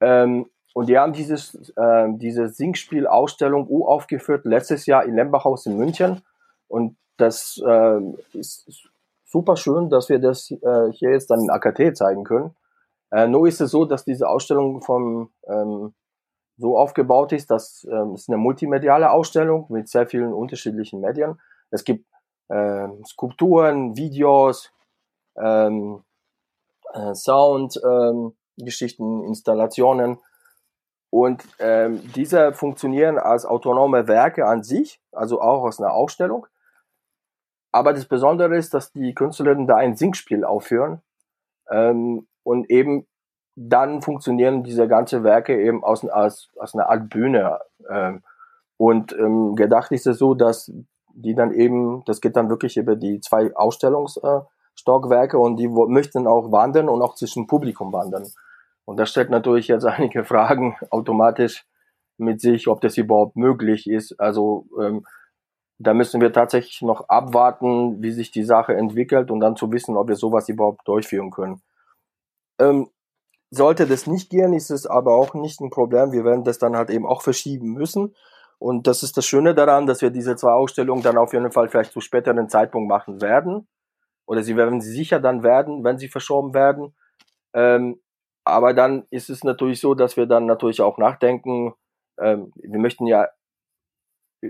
Ähm, 0.00 0.46
und 0.74 0.88
die 0.88 0.98
haben 0.98 1.12
dieses, 1.12 1.54
äh, 1.76 2.08
diese 2.14 2.48
Singspielausstellung 2.48 3.68
aufgeführt 3.86 4.44
letztes 4.44 4.86
Jahr 4.86 5.04
in 5.04 5.14
Lembachhaus 5.14 5.66
in 5.66 5.78
München. 5.78 6.22
Und 6.66 6.96
das 7.16 7.62
äh, 7.64 8.00
ist 8.32 8.90
super 9.24 9.56
schön, 9.56 9.88
dass 9.88 10.08
wir 10.08 10.18
das 10.18 10.50
äh, 10.50 10.90
hier 10.92 11.12
jetzt 11.12 11.30
dann 11.30 11.40
in 11.40 11.50
AKT 11.50 11.96
zeigen 11.96 12.24
können. 12.24 12.56
Äh, 13.12 13.28
nur 13.28 13.46
ist 13.46 13.60
es 13.60 13.70
so, 13.70 13.84
dass 13.84 14.04
diese 14.04 14.28
Ausstellung 14.28 14.82
vom 14.82 15.30
ähm, 15.46 15.94
so 16.56 16.78
aufgebaut 16.78 17.32
ist, 17.32 17.50
dass 17.50 17.86
ähm, 17.90 18.12
es 18.12 18.28
eine 18.28 18.36
multimediale 18.36 19.10
Ausstellung 19.10 19.66
mit 19.68 19.88
sehr 19.88 20.06
vielen 20.06 20.32
unterschiedlichen 20.32 21.00
Medien. 21.00 21.40
Es 21.70 21.84
gibt 21.84 22.06
äh, 22.48 22.88
Skulpturen, 23.04 23.96
Videos, 23.96 24.72
ähm, 25.36 26.04
äh, 26.92 27.14
Sound, 27.14 27.80
ähm, 27.84 28.34
Geschichten, 28.56 29.24
Installationen. 29.24 30.18
Und 31.10 31.44
ähm, 31.60 32.00
diese 32.14 32.52
funktionieren 32.52 33.18
als 33.18 33.44
autonome 33.44 34.08
Werke 34.08 34.46
an 34.46 34.64
sich, 34.64 35.00
also 35.12 35.40
auch 35.40 35.62
aus 35.62 35.80
einer 35.80 35.92
Ausstellung. 35.92 36.46
Aber 37.72 37.92
das 37.92 38.06
Besondere 38.06 38.56
ist, 38.56 38.74
dass 38.74 38.92
die 38.92 39.14
Künstlerinnen 39.14 39.66
da 39.66 39.76
ein 39.76 39.96
Singspiel 39.96 40.44
aufführen 40.44 41.02
ähm, 41.70 42.26
und 42.42 42.70
eben 42.70 43.06
dann 43.56 44.02
funktionieren 44.02 44.64
diese 44.64 44.88
ganze 44.88 45.22
Werke 45.22 45.60
eben 45.60 45.84
aus, 45.84 46.04
aus, 46.04 46.50
aus 46.58 46.74
einer 46.74 46.88
Art 46.88 47.08
Bühne. 47.08 47.60
Ähm, 47.90 48.22
und 48.76 49.12
ähm, 49.12 49.54
gedacht 49.54 49.92
ist 49.92 50.06
es 50.06 50.18
so, 50.18 50.34
dass 50.34 50.72
die 51.14 51.34
dann 51.34 51.52
eben, 51.52 52.02
das 52.06 52.20
geht 52.20 52.36
dann 52.36 52.48
wirklich 52.48 52.76
über 52.76 52.96
die 52.96 53.20
zwei 53.20 53.54
Ausstellungsstockwerke 53.54 55.38
und 55.38 55.56
die 55.56 55.68
möchten 55.68 56.26
auch 56.26 56.50
wandern 56.50 56.88
und 56.88 57.02
auch 57.02 57.14
zwischen 57.14 57.46
Publikum 57.46 57.92
wandern. 57.92 58.26
Und 58.84 58.98
das 58.98 59.10
stellt 59.10 59.30
natürlich 59.30 59.68
jetzt 59.68 59.84
einige 59.86 60.24
Fragen 60.24 60.76
automatisch 60.90 61.64
mit 62.16 62.40
sich, 62.40 62.68
ob 62.68 62.80
das 62.80 62.96
überhaupt 62.96 63.36
möglich 63.36 63.88
ist. 63.88 64.18
Also 64.20 64.66
ähm, 64.80 65.04
da 65.78 65.94
müssen 65.94 66.20
wir 66.20 66.32
tatsächlich 66.32 66.82
noch 66.82 67.08
abwarten, 67.08 68.02
wie 68.02 68.12
sich 68.12 68.30
die 68.30 68.44
Sache 68.44 68.74
entwickelt 68.74 69.30
und 69.30 69.40
dann 69.40 69.56
zu 69.56 69.72
wissen, 69.72 69.96
ob 69.96 70.08
wir 70.08 70.16
sowas 70.16 70.48
überhaupt 70.48 70.86
durchführen 70.86 71.30
können. 71.30 71.60
Ähm, 72.60 72.88
sollte 73.56 73.86
das 73.86 74.06
nicht 74.06 74.30
gehen, 74.30 74.52
ist 74.52 74.70
es 74.70 74.86
aber 74.86 75.14
auch 75.14 75.34
nicht 75.34 75.60
ein 75.60 75.70
Problem. 75.70 76.12
Wir 76.12 76.24
werden 76.24 76.44
das 76.44 76.58
dann 76.58 76.76
halt 76.76 76.90
eben 76.90 77.06
auch 77.06 77.22
verschieben 77.22 77.72
müssen. 77.72 78.14
Und 78.58 78.86
das 78.86 79.02
ist 79.02 79.16
das 79.16 79.26
Schöne 79.26 79.54
daran, 79.54 79.86
dass 79.86 80.02
wir 80.02 80.10
diese 80.10 80.36
zwei 80.36 80.52
Ausstellungen 80.52 81.02
dann 81.02 81.18
auf 81.18 81.32
jeden 81.32 81.50
Fall 81.52 81.68
vielleicht 81.68 81.92
zu 81.92 82.00
späteren 82.00 82.48
Zeitpunkt 82.48 82.88
machen 82.88 83.20
werden. 83.20 83.68
Oder 84.26 84.42
sie 84.42 84.56
werden 84.56 84.80
sie 84.80 84.92
sicher 84.92 85.20
dann 85.20 85.42
werden, 85.42 85.84
wenn 85.84 85.98
sie 85.98 86.08
verschoben 86.08 86.54
werden. 86.54 86.94
Ähm, 87.52 88.00
aber 88.44 88.74
dann 88.74 89.06
ist 89.10 89.30
es 89.30 89.44
natürlich 89.44 89.80
so, 89.80 89.94
dass 89.94 90.16
wir 90.16 90.26
dann 90.26 90.46
natürlich 90.46 90.80
auch 90.80 90.98
nachdenken. 90.98 91.74
Ähm, 92.18 92.52
wir 92.56 92.78
möchten 92.78 93.06
ja 93.06 93.28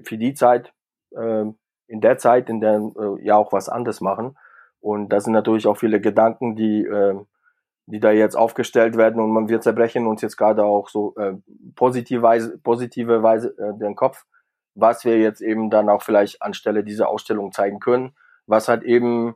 für 0.02 0.18
die 0.18 0.34
Zeit, 0.34 0.72
ähm, 1.16 1.58
in 1.86 2.00
der 2.00 2.18
Zeit, 2.18 2.48
in 2.48 2.60
der 2.60 2.76
äh, 2.76 3.24
ja 3.24 3.36
auch 3.36 3.52
was 3.52 3.68
anderes 3.68 4.00
machen. 4.00 4.36
Und 4.80 5.08
da 5.08 5.20
sind 5.20 5.32
natürlich 5.32 5.66
auch 5.66 5.76
viele 5.76 6.00
Gedanken, 6.00 6.56
die 6.56 6.84
äh, 6.84 7.14
die 7.86 8.00
da 8.00 8.10
jetzt 8.10 8.36
aufgestellt 8.36 8.96
werden 8.96 9.20
und 9.20 9.30
man 9.30 9.48
wir 9.48 9.60
zerbrechen 9.60 10.06
uns 10.06 10.22
jetzt 10.22 10.36
gerade 10.36 10.64
auch 10.64 10.88
so 10.88 11.14
äh, 11.16 11.34
positive 11.74 12.22
Weise, 12.22 12.58
positive 12.58 13.22
Weise 13.22 13.54
äh, 13.58 13.78
den 13.78 13.94
Kopf, 13.94 14.24
was 14.74 15.04
wir 15.04 15.18
jetzt 15.18 15.40
eben 15.40 15.70
dann 15.70 15.88
auch 15.88 16.02
vielleicht 16.02 16.42
anstelle 16.42 16.82
dieser 16.82 17.08
Ausstellung 17.08 17.52
zeigen 17.52 17.80
können, 17.80 18.14
was 18.46 18.68
halt 18.68 18.82
eben 18.82 19.34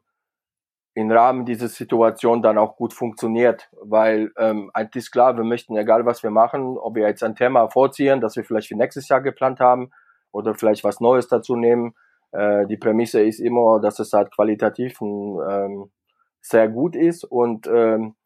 im 0.95 1.13
Rahmen 1.13 1.45
dieser 1.45 1.69
Situation 1.69 2.43
dann 2.43 2.59
auch 2.59 2.75
gut 2.75 2.93
funktioniert, 2.93 3.71
weil 3.81 4.33
ähm, 4.37 4.71
eigentlich 4.75 5.05
ist 5.05 5.13
klar, 5.13 5.37
wir 5.37 5.45
möchten, 5.45 5.77
egal 5.77 6.05
was 6.07 6.25
wir 6.25 6.31
machen, 6.31 6.77
ob 6.77 6.97
wir 6.97 7.07
jetzt 7.07 7.23
ein 7.23 7.37
Thema 7.37 7.69
vorziehen, 7.69 8.21
das 8.21 8.35
wir 8.35 8.45
vielleicht 8.45 8.69
für 8.69 8.77
nächstes 8.77 9.09
Jahr 9.09 9.21
geplant 9.21 9.61
haben 9.61 9.91
oder 10.33 10.55
vielleicht 10.55 10.83
was 10.83 10.99
Neues 10.99 11.29
dazu 11.29 11.55
nehmen, 11.55 11.95
äh, 12.33 12.67
die 12.67 12.77
Prämisse 12.77 13.23
ist 13.23 13.39
immer, 13.39 13.81
dass 13.81 14.01
es 14.01 14.13
halt 14.13 14.35
qualitativ 14.35 15.01
ähm, 15.01 15.93
sehr 16.41 16.69
gut 16.69 16.97
ist 16.97 17.23
und 17.23 17.69
ähm, 17.69 18.17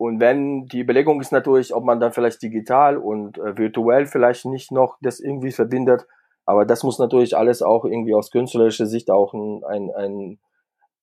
und 0.00 0.18
wenn 0.18 0.64
die 0.64 0.80
Überlegung 0.80 1.20
ist 1.20 1.30
natürlich, 1.30 1.74
ob 1.74 1.84
man 1.84 2.00
dann 2.00 2.14
vielleicht 2.14 2.40
digital 2.40 2.96
und 2.96 3.36
äh, 3.36 3.58
virtuell 3.58 4.06
vielleicht 4.06 4.46
nicht 4.46 4.72
noch 4.72 4.96
das 5.02 5.20
irgendwie 5.20 5.52
verbindet, 5.52 6.06
aber 6.46 6.64
das 6.64 6.84
muss 6.84 6.98
natürlich 6.98 7.36
alles 7.36 7.60
auch 7.60 7.84
irgendwie 7.84 8.14
aus 8.14 8.30
künstlerischer 8.30 8.86
Sicht 8.86 9.10
auch 9.10 9.34
ein, 9.34 9.62
ein, 9.62 9.90
ein, 9.94 10.38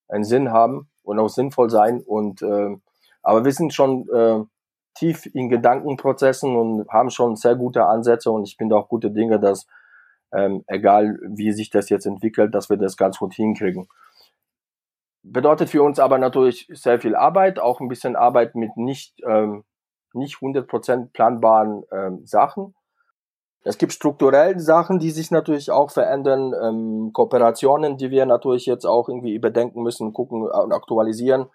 ein 0.07 0.23
Sinn 0.23 0.51
haben 0.51 0.89
und 1.03 1.19
auch 1.19 1.29
sinnvoll 1.29 1.69
sein. 1.69 2.01
Und 2.01 2.41
äh, 2.41 2.75
aber 3.21 3.45
wir 3.45 3.51
sind 3.51 3.71
schon 3.71 4.09
äh, 4.09 4.43
tief 4.95 5.27
in 5.31 5.49
Gedankenprozessen 5.49 6.55
und 6.55 6.89
haben 6.89 7.11
schon 7.11 7.35
sehr 7.35 7.55
gute 7.55 7.85
Ansätze 7.85 8.31
und 8.31 8.47
ich 8.47 8.57
bin 8.57 8.69
da 8.69 8.77
auch 8.77 8.89
gute 8.89 9.11
Dinge, 9.11 9.39
dass 9.39 9.67
ähm, 10.33 10.63
egal 10.65 11.19
wie 11.21 11.51
sich 11.51 11.69
das 11.69 11.89
jetzt 11.89 12.07
entwickelt, 12.07 12.55
dass 12.55 12.71
wir 12.71 12.77
das 12.77 12.97
ganz 12.97 13.19
gut 13.19 13.35
hinkriegen. 13.35 13.87
Bedeutet 15.31 15.69
für 15.69 15.83
uns 15.83 15.99
aber 15.99 16.17
natürlich 16.17 16.67
sehr 16.73 16.99
viel 16.99 17.15
Arbeit, 17.15 17.59
auch 17.59 17.79
ein 17.79 17.87
bisschen 17.87 18.15
Arbeit 18.15 18.55
mit 18.55 18.77
nicht, 18.77 19.15
ähm, 19.25 19.63
nicht 20.13 20.37
100% 20.37 21.11
planbaren 21.11 21.83
ähm, 21.91 22.25
Sachen. 22.25 22.75
Es 23.63 23.77
gibt 23.77 23.91
strukturelle 23.91 24.59
Sachen, 24.59 24.99
die 24.99 25.11
sich 25.11 25.29
natürlich 25.29 25.71
auch 25.71 25.91
verändern, 25.91 26.53
ähm, 26.61 27.11
Kooperationen, 27.11 27.97
die 27.97 28.09
wir 28.11 28.25
natürlich 28.25 28.65
jetzt 28.65 28.85
auch 28.85 29.09
irgendwie 29.09 29.35
überdenken 29.35 29.83
müssen, 29.83 30.13
gucken 30.13 30.43
und 30.43 30.71
aktualisieren. 30.71 31.47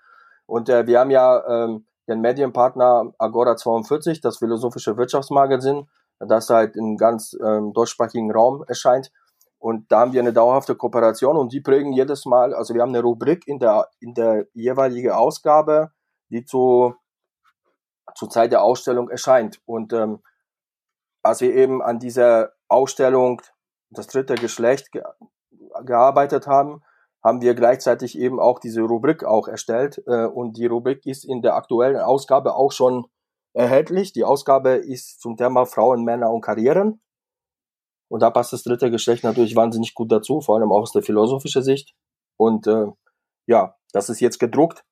Und 0.47 0.69
äh, 0.69 0.87
wir 0.87 1.01
haben 1.01 1.11
ja 1.11 1.43
ähm, 1.65 1.87
den 2.09 2.21
Medienpartner 2.21 3.13
Agora 3.17 3.57
42, 3.57 4.21
das 4.21 4.39
philosophische 4.39 4.97
Wirtschaftsmagazin, 4.99 5.89
das 6.19 6.51
halt 6.51 6.77
in 6.77 6.97
ganz 6.99 7.35
ähm, 7.43 7.73
deutschsprachigen 7.73 8.31
Raum 8.31 8.65
erscheint. 8.67 9.11
Und 9.63 9.93
da 9.93 10.01
haben 10.01 10.13
wir 10.13 10.21
eine 10.21 10.33
dauerhafte 10.33 10.75
Kooperation 10.75 11.37
und 11.37 11.53
die 11.53 11.61
prägen 11.61 11.93
jedes 11.93 12.27
Mal, 12.27 12.53
also 12.53 12.75
wir 12.75 12.83
haben 12.83 12.89
eine 12.89 13.01
Rubrik 13.01 13.47
in 13.47 13.61
der, 13.61 13.89
in 14.01 14.13
der 14.13 14.49
jeweiligen 14.55 15.13
Ausgabe, 15.13 15.93
die 16.31 16.45
zu, 16.45 16.97
zur 18.17 18.29
Zeit 18.29 18.51
der 18.51 18.65
Ausstellung 18.65 19.09
erscheint. 19.09 19.61
Und 19.65 19.93
ähm, 19.93 20.21
als 21.23 21.43
wir 21.43 21.55
eben 21.55 21.81
an 21.81 22.01
dieser 22.01 22.55
Ausstellung 22.67 23.41
das 23.91 24.09
dritte 24.09 24.35
Geschlecht 24.35 24.91
ge 24.91 25.05
gearbeitet 25.85 26.49
haben, 26.49 26.83
haben 27.23 27.41
wir 27.41 27.55
gleichzeitig 27.55 28.19
eben 28.19 28.41
auch 28.41 28.59
diese 28.59 28.83
Rubrik 28.83 29.23
auch 29.23 29.47
erstellt. 29.47 30.03
Äh, 30.09 30.27
und 30.27 30.57
die 30.57 30.67
Rubrik 30.67 31.07
ist 31.07 31.25
in 31.25 31.41
der 31.41 31.55
aktuellen 31.55 32.01
Ausgabe 32.01 32.57
auch 32.57 32.73
schon 32.73 33.07
erhältlich. 33.53 34.13
Die 34.13 34.25
Ausgabe 34.25 34.71
ist 34.71 35.21
zum 35.21 35.37
Thema 35.37 35.67
Frauen, 35.67 36.03
Männer 36.03 36.33
und 36.33 36.41
Karrieren. 36.41 37.01
Und 38.13 38.21
da 38.21 38.29
passt 38.29 38.53
das 38.53 38.63
dritte 38.63 38.91
Geschlecht 38.91 39.25
natürlich 39.25 39.57
wahnsinnig 39.57 39.95
gut 39.95 40.13
dazu, 40.13 40.43
vor 40.43 40.57
allem 40.57 40.71
auch 40.71 40.83
aus 40.83 40.93
der 40.93 41.03
philosophischen 41.03 41.63
Sicht. 41.63 41.95
Und 42.37 42.67
äh, 42.67 42.89
ja, 43.47 43.75
das 43.95 44.11
ist 44.11 44.21
jetzt 44.21 44.39
gedruckt. 44.39 44.85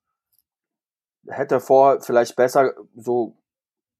Hätte 1.29 1.61
vor 1.61 2.01
vielleicht 2.01 2.35
besser 2.35 2.73
so 2.97 3.37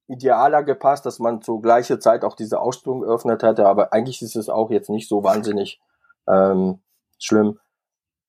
idealer 0.07 0.63
gepasst, 0.63 1.05
dass 1.05 1.19
man 1.19 1.43
zur 1.43 1.61
gleichen 1.61 2.01
Zeit 2.01 2.23
auch 2.23 2.35
diese 2.35 2.59
Ausstellung 2.59 3.03
eröffnet 3.03 3.43
hätte, 3.43 3.67
aber 3.67 3.93
eigentlich 3.93 4.23
ist 4.23 4.35
es 4.35 4.49
auch 4.49 4.71
jetzt 4.71 4.89
nicht 4.89 5.07
so 5.07 5.23
wahnsinnig 5.23 5.79
ähm, 6.27 6.81
schlimm, 7.19 7.59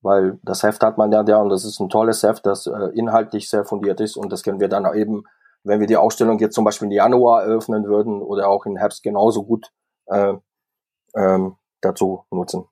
weil 0.02 0.40
das 0.42 0.62
Heft 0.62 0.82
hat 0.82 0.98
man 0.98 1.10
ja 1.10 1.22
da 1.22 1.38
und 1.38 1.48
das 1.48 1.64
ist 1.64 1.80
ein 1.80 1.88
tolles 1.88 2.22
Heft, 2.22 2.44
das 2.44 2.66
äh, 2.66 2.90
inhaltlich 2.92 3.48
sehr 3.48 3.64
fundiert 3.64 3.98
ist 4.02 4.18
und 4.18 4.30
das 4.30 4.42
können 4.42 4.60
wir 4.60 4.68
dann 4.68 4.84
eben, 4.94 5.24
wenn 5.64 5.80
wir 5.80 5.86
die 5.86 5.96
Ausstellung 5.96 6.38
jetzt 6.38 6.54
zum 6.54 6.66
Beispiel 6.66 6.88
im 6.88 6.92
Januar 6.92 7.44
eröffnen 7.44 7.84
würden 7.84 8.20
oder 8.20 8.50
auch 8.50 8.66
im 8.66 8.76
Herbst 8.76 9.02
genauso 9.02 9.44
gut 9.44 9.72
äh, 10.08 10.34
ähm, 11.16 11.56
dazu 11.80 12.24
nutzen. 12.30 12.64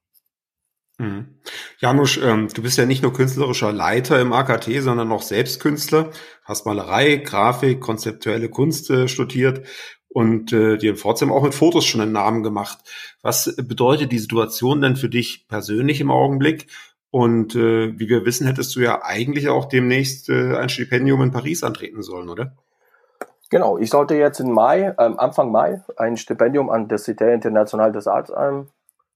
Mhm. 0.98 1.40
Janusz, 1.78 2.18
ähm, 2.22 2.48
du 2.52 2.62
bist 2.62 2.76
ja 2.76 2.84
nicht 2.84 3.02
nur 3.02 3.14
künstlerischer 3.14 3.72
Leiter 3.72 4.20
im 4.20 4.34
AKT, 4.34 4.82
sondern 4.82 5.10
auch 5.12 5.22
selbst 5.22 5.60
Künstler, 5.60 6.10
hast 6.44 6.66
Malerei, 6.66 7.16
Grafik, 7.16 7.80
konzeptuelle 7.80 8.50
Kunst 8.50 8.90
äh, 8.90 9.08
studiert 9.08 9.66
und 10.08 10.52
äh, 10.52 10.76
dir 10.76 10.90
in 10.90 10.96
Pforzheim 10.96 11.32
auch 11.32 11.42
mit 11.42 11.54
Fotos 11.54 11.86
schon 11.86 12.02
einen 12.02 12.12
Namen 12.12 12.42
gemacht. 12.42 12.78
Was 13.22 13.56
bedeutet 13.56 14.12
die 14.12 14.18
Situation 14.18 14.82
denn 14.82 14.96
für 14.96 15.08
dich 15.08 15.48
persönlich 15.48 16.00
im 16.00 16.10
Augenblick? 16.10 16.66
Und 17.10 17.54
äh, 17.54 17.98
wie 17.98 18.08
wir 18.08 18.26
wissen, 18.26 18.46
hättest 18.46 18.76
du 18.76 18.80
ja 18.80 19.02
eigentlich 19.02 19.48
auch 19.48 19.64
demnächst 19.64 20.28
äh, 20.28 20.56
ein 20.56 20.68
Stipendium 20.68 21.22
in 21.22 21.32
Paris 21.32 21.64
antreten 21.64 22.02
sollen, 22.02 22.28
oder? 22.28 22.56
Genau, 23.50 23.78
ich 23.78 23.90
sollte 23.90 24.14
jetzt 24.14 24.38
im 24.38 24.52
Mai, 24.52 24.94
ähm, 24.96 25.18
Anfang 25.18 25.50
Mai, 25.50 25.82
ein 25.96 26.16
Stipendium 26.16 26.70
an 26.70 26.86
der 26.86 26.98
Cité 26.98 27.34
Internationale 27.34 27.90
des 27.90 28.06
Arts 28.06 28.32
ähm, 28.36 28.68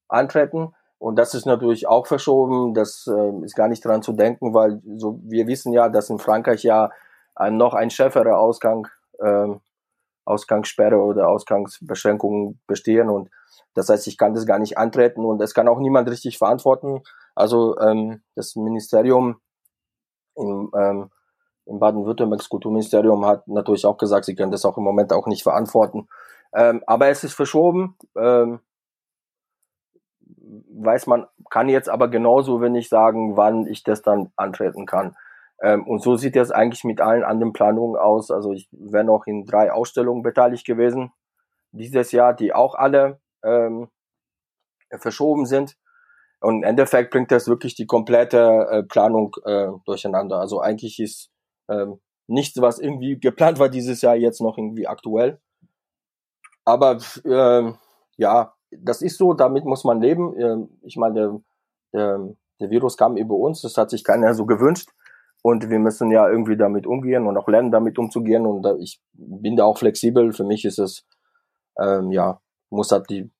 antreten. 0.09 0.75
Und 0.97 1.17
das 1.17 1.33
ist 1.33 1.45
natürlich 1.45 1.87
auch 1.87 2.05
verschoben. 2.05 2.73
Das 2.73 3.07
äh, 3.07 3.45
ist 3.45 3.55
gar 3.55 3.69
nicht 3.69 3.85
dran 3.85 4.01
zu 4.01 4.11
denken, 4.11 4.53
weil 4.53 4.81
so 4.97 5.19
wir 5.23 5.47
wissen 5.47 5.71
ja, 5.71 5.87
dass 5.87 6.09
in 6.09 6.19
Frankreich 6.19 6.63
ja 6.63 6.91
ein, 7.33 7.55
noch 7.55 7.73
ein 7.73 7.89
schärferer 7.89 8.37
Ausgang, 8.37 8.87
äh, 9.19 9.47
Ausgangssperre 10.25 10.97
oder 10.97 11.29
Ausgangsbeschränkungen 11.29 12.59
bestehen. 12.67 13.09
Und 13.09 13.29
das 13.73 13.87
heißt, 13.87 14.05
ich 14.07 14.17
kann 14.17 14.33
das 14.33 14.45
gar 14.45 14.59
nicht 14.59 14.77
antreten 14.77 15.23
und 15.23 15.41
es 15.41 15.53
kann 15.53 15.69
auch 15.69 15.79
niemand 15.79 16.09
richtig 16.09 16.37
verantworten. 16.39 17.03
Also 17.35 17.77
ähm, 17.79 18.21
das 18.35 18.57
Ministerium 18.57 19.39
im, 20.35 20.71
ähm, 20.77 21.09
im 21.65 21.79
Baden-Württembergs 21.79 22.49
Kulturministerium 22.49 23.25
hat 23.25 23.47
natürlich 23.47 23.85
auch 23.85 23.97
gesagt, 23.97 24.25
sie 24.25 24.35
können 24.35 24.51
das 24.51 24.65
auch 24.65 24.77
im 24.77 24.83
Moment 24.83 25.11
auch 25.13 25.27
nicht 25.27 25.43
verantworten. 25.43 26.07
Ähm, 26.53 26.83
aber 26.87 27.07
es 27.07 27.23
ist 27.23 27.33
verschoben. 27.33 27.97
Ähm, 28.17 28.59
weiß 30.21 31.07
man, 31.07 31.25
kann 31.49 31.69
jetzt 31.69 31.89
aber 31.89 32.07
genauso 32.07 32.61
wenig 32.61 32.89
sagen, 32.89 33.35
wann 33.35 33.67
ich 33.67 33.83
das 33.83 34.01
dann 34.01 34.31
antreten 34.35 34.85
kann. 34.85 35.15
Ähm, 35.61 35.87
und 35.87 36.01
so 36.01 36.15
sieht 36.17 36.35
es 36.35 36.51
eigentlich 36.51 36.83
mit 36.83 37.01
allen 37.01 37.23
anderen 37.23 37.53
Planungen 37.53 37.97
aus. 37.99 38.31
Also 38.31 38.51
ich 38.51 38.67
wäre 38.71 39.03
noch 39.03 39.25
in 39.25 39.45
drei 39.45 39.71
Ausstellungen 39.71 40.21
beteiligt 40.21 40.65
gewesen 40.65 41.11
dieses 41.71 42.11
Jahr, 42.11 42.33
die 42.33 42.53
auch 42.53 42.75
alle 42.75 43.19
ähm, 43.43 43.89
verschoben 44.97 45.45
sind. 45.45 45.77
Und 46.39 46.57
im 46.57 46.63
Endeffekt 46.63 47.11
bringt 47.11 47.31
das 47.31 47.47
wirklich 47.47 47.75
die 47.75 47.85
komplette 47.85 48.67
äh, 48.69 48.83
Planung 48.83 49.35
äh, 49.45 49.67
durcheinander. 49.85 50.37
Also 50.37 50.61
eigentlich 50.61 50.99
ist 50.99 51.31
ähm, 51.69 51.99
nichts, 52.27 52.59
was 52.61 52.79
irgendwie 52.79 53.19
geplant 53.19 53.59
war 53.59 53.69
dieses 53.69 54.01
Jahr, 54.01 54.15
jetzt 54.15 54.41
noch 54.41 54.57
irgendwie 54.57 54.87
aktuell. 54.87 55.39
Aber 56.63 56.97
äh, 57.23 57.73
ja, 58.17 58.53
das 58.71 59.01
ist 59.01 59.17
so, 59.17 59.33
damit 59.33 59.65
muss 59.65 59.83
man 59.83 60.01
leben. 60.01 60.39
Ähm, 60.39 60.79
ich 60.81 60.97
meine, 60.97 61.41
der, 61.93 62.35
der, 62.59 62.69
Virus 62.69 62.97
kam 62.97 63.17
über 63.17 63.35
uns, 63.35 63.61
das 63.61 63.77
hat 63.77 63.89
sich 63.89 64.03
keiner 64.03 64.33
so 64.33 64.45
gewünscht. 64.45 64.89
Und 65.43 65.69
wir 65.69 65.77
müssen 65.77 66.09
ja 66.09 66.27
irgendwie 66.27 66.57
damit 66.57 66.87
umgehen 66.87 67.27
und 67.27 67.37
auch 67.37 67.47
lernen, 67.47 67.71
damit 67.71 67.99
umzugehen. 67.99 68.47
Und 68.47 68.65
ich 68.79 68.99
bin 69.13 69.55
da 69.55 69.65
auch 69.65 69.77
flexibel. 69.77 70.33
Für 70.33 70.43
mich 70.43 70.65
ist 70.65 70.79
es, 70.79 71.05
ähm, 71.79 72.11
ja, 72.11 72.41
muss 72.71 72.91
halt 72.91 73.09
die, 73.11 73.31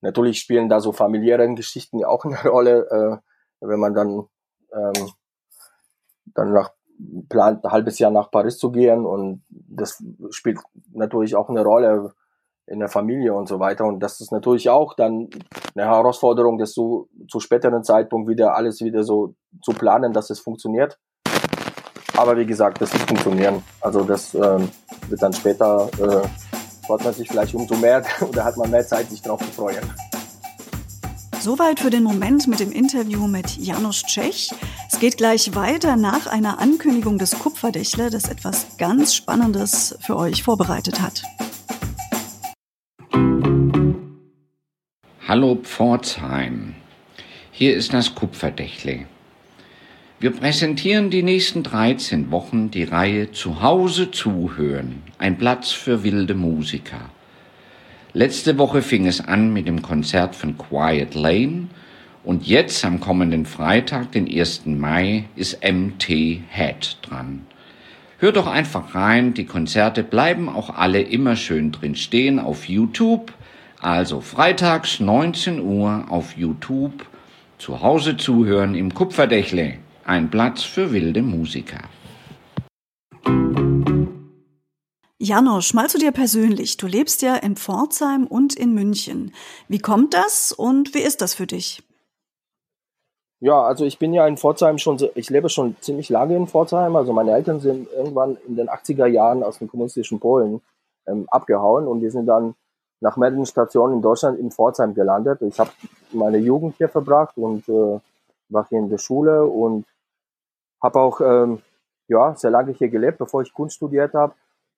natürlich 0.00 0.40
spielen 0.40 0.68
da 0.68 0.80
so 0.80 0.90
familiäre 0.90 1.54
Geschichten 1.54 2.00
ja 2.00 2.08
auch 2.08 2.24
eine 2.24 2.36
Rolle, 2.50 2.88
äh, 2.90 3.66
wenn 3.66 3.78
man 3.78 3.94
dann, 3.94 4.26
ähm, 4.74 5.10
dann 6.34 6.52
nach 6.52 6.72
plant, 7.28 7.64
ein 7.64 7.72
halbes 7.72 7.98
Jahr 7.98 8.10
nach 8.10 8.30
Paris 8.30 8.58
zu 8.58 8.70
gehen. 8.70 9.06
Und 9.06 9.44
das 9.48 10.02
spielt 10.30 10.58
natürlich 10.92 11.36
auch 11.36 11.48
eine 11.48 11.62
Rolle, 11.62 12.12
in 12.66 12.78
der 12.78 12.88
Familie 12.88 13.34
und 13.34 13.48
so 13.48 13.60
weiter. 13.60 13.84
Und 13.84 14.00
das 14.00 14.20
ist 14.20 14.32
natürlich 14.32 14.70
auch 14.70 14.94
dann 14.94 15.28
eine 15.74 15.86
Herausforderung, 15.86 16.58
das 16.58 16.72
so 16.72 17.08
zu 17.28 17.40
späteren 17.40 17.82
Zeitpunkt 17.84 18.28
wieder 18.28 18.56
alles 18.56 18.80
wieder 18.80 19.02
so 19.02 19.34
zu 19.62 19.72
planen, 19.72 20.12
dass 20.12 20.30
es 20.30 20.40
funktioniert. 20.40 20.98
Aber 22.16 22.36
wie 22.36 22.46
gesagt, 22.46 22.80
das 22.80 22.92
wird 22.92 23.02
funktionieren. 23.08 23.62
Also 23.80 24.04
das 24.04 24.34
ähm, 24.34 24.68
wird 25.08 25.22
dann 25.22 25.32
später, 25.32 25.88
äh, 25.98 26.86
freut 26.86 27.04
man 27.04 27.14
sich 27.14 27.28
vielleicht 27.28 27.54
umso 27.54 27.74
mehr 27.74 28.02
oder 28.28 28.44
hat 28.44 28.56
man 28.56 28.70
mehr 28.70 28.86
Zeit, 28.86 29.08
sich 29.08 29.22
darauf 29.22 29.40
zu 29.40 29.52
freuen. 29.52 30.11
Soweit 31.42 31.80
für 31.80 31.90
den 31.90 32.04
Moment 32.04 32.46
mit 32.46 32.60
dem 32.60 32.70
Interview 32.70 33.26
mit 33.26 33.56
Janusz 33.56 34.04
Tschech. 34.04 34.50
Es 34.88 35.00
geht 35.00 35.16
gleich 35.16 35.56
weiter 35.56 35.96
nach 35.96 36.28
einer 36.28 36.60
Ankündigung 36.60 37.18
des 37.18 37.36
Kupferdächler, 37.36 38.10
das 38.10 38.28
etwas 38.28 38.76
ganz 38.76 39.16
Spannendes 39.16 39.98
für 40.02 40.16
euch 40.16 40.44
vorbereitet 40.44 41.00
hat. 41.00 41.24
Hallo 45.26 45.58
Pforzheim, 45.60 46.76
hier 47.50 47.74
ist 47.74 47.92
das 47.92 48.14
Kupferdächle. 48.14 49.06
Wir 50.20 50.30
präsentieren 50.30 51.10
die 51.10 51.24
nächsten 51.24 51.64
13 51.64 52.30
Wochen 52.30 52.70
die 52.70 52.84
Reihe 52.84 53.32
Zuhause 53.32 54.12
zuhören, 54.12 55.02
ein 55.18 55.38
Platz 55.38 55.72
für 55.72 56.04
wilde 56.04 56.34
Musiker. 56.34 57.10
Letzte 58.14 58.58
Woche 58.58 58.82
fing 58.82 59.06
es 59.06 59.20
an 59.20 59.52
mit 59.52 59.66
dem 59.66 59.82
Konzert 59.82 60.34
von 60.34 60.56
Quiet 60.58 61.14
Lane 61.14 61.68
und 62.24 62.46
jetzt 62.46 62.84
am 62.84 63.00
kommenden 63.00 63.46
Freitag, 63.46 64.12
den 64.12 64.28
1. 64.28 64.66
Mai, 64.66 65.24
ist 65.34 65.60
MT 65.64 66.08
Head 66.50 66.98
dran. 67.02 67.46
Hört 68.18 68.36
doch 68.36 68.46
einfach 68.46 68.94
rein, 68.94 69.34
die 69.34 69.46
Konzerte 69.46 70.02
bleiben 70.02 70.48
auch 70.48 70.70
alle 70.70 71.00
immer 71.00 71.36
schön 71.36 71.72
drin 71.72 71.96
stehen 71.96 72.38
auf 72.38 72.68
YouTube 72.68 73.32
also 73.82 74.20
freitags 74.20 75.00
19 75.00 75.60
Uhr 75.60 76.04
auf 76.08 76.36
YouTube 76.36 77.04
zu 77.58 77.82
Hause 77.82 78.16
zuhören 78.16 78.76
im 78.76 78.94
Kupferdächle. 78.94 79.74
Ein 80.04 80.30
Platz 80.30 80.62
für 80.62 80.92
wilde 80.92 81.20
Musiker. 81.20 81.80
Janosch, 85.24 85.72
mal 85.72 85.88
zu 85.88 85.98
dir 85.98 86.10
persönlich. 86.10 86.78
Du 86.78 86.88
lebst 86.88 87.22
ja 87.22 87.36
in 87.36 87.54
Pforzheim 87.54 88.26
und 88.26 88.56
in 88.56 88.74
München. 88.74 89.32
Wie 89.68 89.78
kommt 89.78 90.14
das 90.14 90.50
und 90.50 90.94
wie 90.94 90.98
ist 90.98 91.22
das 91.22 91.32
für 91.32 91.46
dich? 91.46 91.80
Ja, 93.38 93.62
also 93.62 93.84
ich 93.84 94.00
bin 94.00 94.12
ja 94.12 94.26
in 94.26 94.36
Pforzheim 94.36 94.78
schon, 94.78 94.98
ich 95.14 95.30
lebe 95.30 95.48
schon 95.48 95.76
ziemlich 95.78 96.08
lange 96.08 96.34
in 96.34 96.48
Pforzheim. 96.48 96.96
Also 96.96 97.12
meine 97.12 97.30
Eltern 97.30 97.60
sind 97.60 97.88
irgendwann 97.92 98.36
in 98.48 98.56
den 98.56 98.68
80er 98.68 99.06
Jahren 99.06 99.44
aus 99.44 99.58
dem 99.58 99.68
kommunistischen 99.68 100.18
Polen 100.18 100.60
ähm, 101.06 101.26
abgehauen 101.30 101.86
und 101.86 102.02
wir 102.02 102.10
sind 102.10 102.26
dann 102.26 102.56
nach 102.98 103.16
mehreren 103.16 103.46
Stationen 103.46 103.94
in 103.94 104.02
Deutschland 104.02 104.40
in 104.40 104.50
Pforzheim 104.50 104.92
gelandet. 104.92 105.40
Ich 105.42 105.60
habe 105.60 105.70
meine 106.10 106.38
Jugend 106.38 106.74
hier 106.78 106.88
verbracht 106.88 107.36
und 107.36 107.68
äh, 107.68 108.00
war 108.48 108.66
hier 108.68 108.80
in 108.80 108.90
der 108.90 108.98
Schule 108.98 109.44
und 109.44 109.86
habe 110.82 110.98
auch 110.98 111.20
ähm, 111.20 111.62
ja 112.08 112.34
sehr 112.34 112.50
lange 112.50 112.72
hier 112.72 112.88
gelebt. 112.88 113.18
Bevor 113.18 113.42
ich 113.42 113.54
Kunst 113.54 113.76
studiert 113.76 114.14
habe, 114.14 114.34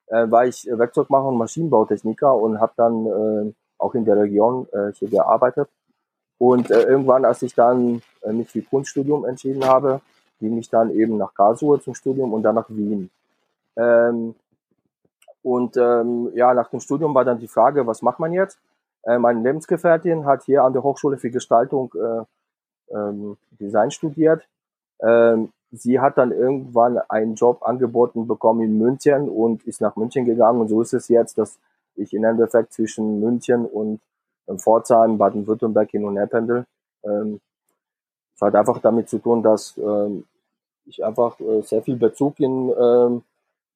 äh, 0.09 0.31
war 0.31 0.47
ich 0.47 0.67
Werkzeugmacher 0.67 1.27
und 1.27 1.39
Maschinenbautechniker 1.39 2.35
und 2.35 2.61
habe 2.61 2.73
dann 2.77 3.07
äh, 3.07 3.53
auch 3.79 3.95
in 3.95 4.05
der 4.05 4.17
Region 4.17 4.67
äh, 4.73 4.93
hier 4.93 5.09
gearbeitet. 5.09 5.69
Und 6.39 6.71
äh, 6.71 6.83
irgendwann, 6.83 7.25
als 7.25 7.43
ich 7.43 7.55
dann 7.55 8.03
äh, 8.23 8.33
mich 8.33 8.51
für 8.51 8.63
Kunststudium 8.63 9.25
entschieden 9.25 9.65
habe, 9.65 10.01
ging 10.41 10.59
ich 10.59 10.69
dann 10.69 10.91
eben 10.91 11.17
nach 11.17 11.33
Karlsruhe 11.35 11.81
zum 11.81 11.95
Studium 11.95 12.33
und 12.33 12.43
dann 12.43 12.57
nach 12.57 12.69
Wien. 12.69 13.11
Ähm, 13.77 14.35
und 15.43 15.77
ähm, 15.77 16.33
ja, 16.35 16.55
nach 16.55 16.71
dem 16.71 16.81
Studium 16.81 17.15
war 17.15 17.25
dann 17.25 17.39
die 17.39 17.49
Frage, 17.49 17.87
was 17.87 18.03
macht 18.03 18.19
man 18.19 18.33
jetzt? 18.33 18.59
Äh, 19.05 19.19
meine 19.19 19.43
Lebensgefährtin 19.43 20.25
hat 20.25 20.45
hier 20.45 20.63
an 20.63 20.73
der 20.73 20.83
Hochschule 20.83 21.19
für 21.19 21.31
Gestaltung 21.31 21.93
äh, 21.95 22.95
ähm, 22.95 23.37
Design 23.61 23.91
studiert. 23.91 24.47
Ähm, 25.01 25.53
sie 25.77 26.01
hat 26.01 26.19
dann 26.19 26.33
irgendwann 26.33 26.99
einen 27.09 27.35
Job 27.35 27.63
angeboten 27.63 28.27
bekommen 28.27 28.63
in 28.63 28.79
München 28.79 29.29
und 29.29 29.65
ist 29.65 29.81
nach 29.81 29.97
München 29.97 30.25
gegangen. 30.25 30.61
Und 30.61 30.69
so 30.69 30.81
ist 30.81 30.95
es 30.95 31.09
jetzt, 31.09 31.39
dass 31.39 31.59
ich 31.97 32.13
im 32.13 32.25
Endeffekt 32.25 32.73
zwischen 32.73 33.21
München 33.21 33.65
und 33.67 34.01
ähm, 34.49 34.59
Pforzheim, 34.59 35.19
Baden-Württemberg 35.19 35.91
hin 35.91 36.05
und 36.05 36.17
her 36.17 36.27
pendel. 36.27 36.67
Ähm, 37.05 37.41
es 38.35 38.41
hat 38.41 38.55
einfach 38.55 38.81
damit 38.81 39.09
zu 39.09 39.19
tun, 39.19 39.43
dass 39.43 39.77
ähm, 39.79 40.25
ich 40.87 41.05
einfach 41.05 41.39
äh, 41.41 41.63
sehr 41.63 41.83
viel 41.83 41.97
Bezug 41.97 42.41
in 42.41 42.73
ähm, 42.79 43.23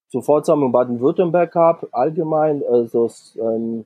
zu 0.09 0.23
Pforzheim 0.23 0.63
und 0.63 0.73
Baden-Württemberg 0.73 1.55
habe, 1.55 1.89
allgemein, 1.93 2.63
also 2.69 3.05
das, 3.05 3.37
ähm, 3.37 3.85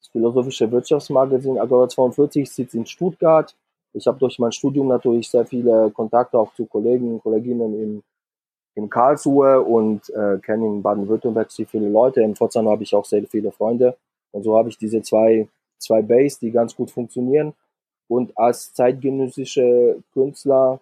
das 0.00 0.08
Philosophische 0.08 0.70
Wirtschaftsmagazin 0.70 1.58
Agora 1.58 1.88
42 1.88 2.50
sitzt 2.50 2.74
in 2.74 2.86
Stuttgart. 2.86 3.54
Ich 3.94 4.06
habe 4.06 4.18
durch 4.18 4.38
mein 4.38 4.52
Studium 4.52 4.88
natürlich 4.88 5.28
sehr 5.28 5.44
viele 5.44 5.90
Kontakte 5.90 6.38
auch 6.38 6.52
zu 6.54 6.66
Kollegen 6.66 7.14
und 7.14 7.22
Kolleginnen 7.22 7.74
in, 7.74 8.02
in 8.74 8.88
Karlsruhe 8.88 9.60
und 9.60 10.08
äh, 10.10 10.38
kenne 10.38 10.66
in 10.66 10.82
Baden-Württemberg 10.82 11.50
sehr 11.50 11.66
viele 11.66 11.88
Leute. 11.88 12.22
In 12.22 12.34
Pforzheim 12.34 12.68
habe 12.68 12.82
ich 12.82 12.94
auch 12.94 13.04
sehr 13.04 13.22
viele 13.26 13.52
Freunde. 13.52 13.96
Und 14.30 14.44
so 14.44 14.56
habe 14.56 14.70
ich 14.70 14.78
diese 14.78 15.02
zwei, 15.02 15.46
zwei 15.78 16.00
Base, 16.00 16.38
die 16.40 16.50
ganz 16.50 16.74
gut 16.74 16.90
funktionieren. 16.90 17.52
Und 18.08 18.36
als 18.36 18.72
zeitgenössische 18.72 20.02
Künstler 20.12 20.80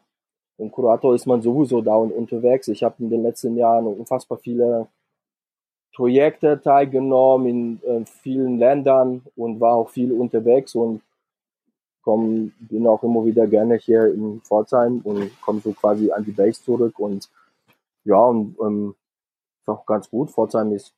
und 0.56 0.72
Kurator 0.72 1.14
ist 1.14 1.26
man 1.26 1.42
sowieso 1.42 1.80
da 1.80 1.96
und 1.96 2.12
unterwegs. 2.12 2.68
Ich 2.68 2.82
habe 2.82 2.96
in 2.98 3.10
den 3.10 3.22
letzten 3.22 3.56
Jahren 3.56 3.86
unfassbar 3.86 4.38
viele 4.38 4.86
Projekte 5.94 6.60
teilgenommen 6.62 7.46
in 7.46 7.82
äh, 7.82 8.04
vielen 8.04 8.58
Ländern 8.58 9.22
und 9.36 9.58
war 9.58 9.74
auch 9.74 9.90
viel 9.90 10.12
unterwegs 10.12 10.74
und 10.74 11.02
komm, 12.02 12.52
bin 12.58 12.86
auch 12.86 13.02
immer 13.02 13.24
wieder 13.24 13.46
gerne 13.46 13.76
hier 13.76 14.12
in 14.12 14.40
Pforzheim 14.42 15.00
und 15.04 15.30
komme 15.42 15.60
so 15.60 15.72
quasi 15.72 16.10
an 16.10 16.24
die 16.24 16.32
Base 16.32 16.62
zurück 16.62 16.98
und 16.98 17.30
ja, 18.04 18.24
und 18.24 18.56
ähm, 18.60 18.94
ist 19.60 19.68
auch 19.68 19.84
ganz 19.84 20.10
gut. 20.10 20.30
Pforzheim 20.30 20.72
ist 20.72 20.94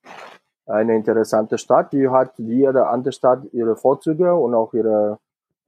eine 0.66 0.94
interessante 0.94 1.58
Stadt, 1.58 1.92
die 1.92 2.08
hat 2.08 2.34
wie 2.38 2.60
jede 2.60 2.86
andere 2.86 3.12
Stadt 3.12 3.44
ihre 3.52 3.76
Vorzüge 3.76 4.34
und 4.34 4.54
auch 4.54 4.72
ihre 4.74 5.18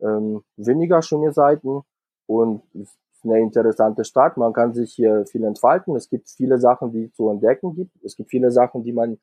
ähm, 0.01 0.44
weniger 0.57 1.03
schöne 1.03 1.33
Seiten 1.33 1.83
und 2.27 2.62
ist 2.75 2.97
eine 3.25 3.40
interessante 3.40 4.05
Stadt. 4.05 4.37
Man 4.37 4.53
kann 4.53 4.75
sich 4.75 4.92
hier 4.92 5.27
viel 5.27 5.44
entfalten. 5.44 5.97
Es 5.97 6.09
gibt 6.09 6.29
viele 6.29 6.59
Sachen, 6.59 6.92
die 6.92 7.11
zu 7.12 7.31
entdecken 7.31 7.75
gibt. 7.75 8.05
Es 8.05 8.16
gibt 8.16 8.31
viele 8.31 8.51
Sachen, 8.51 8.85
die 8.85 8.92
man 8.92 9.18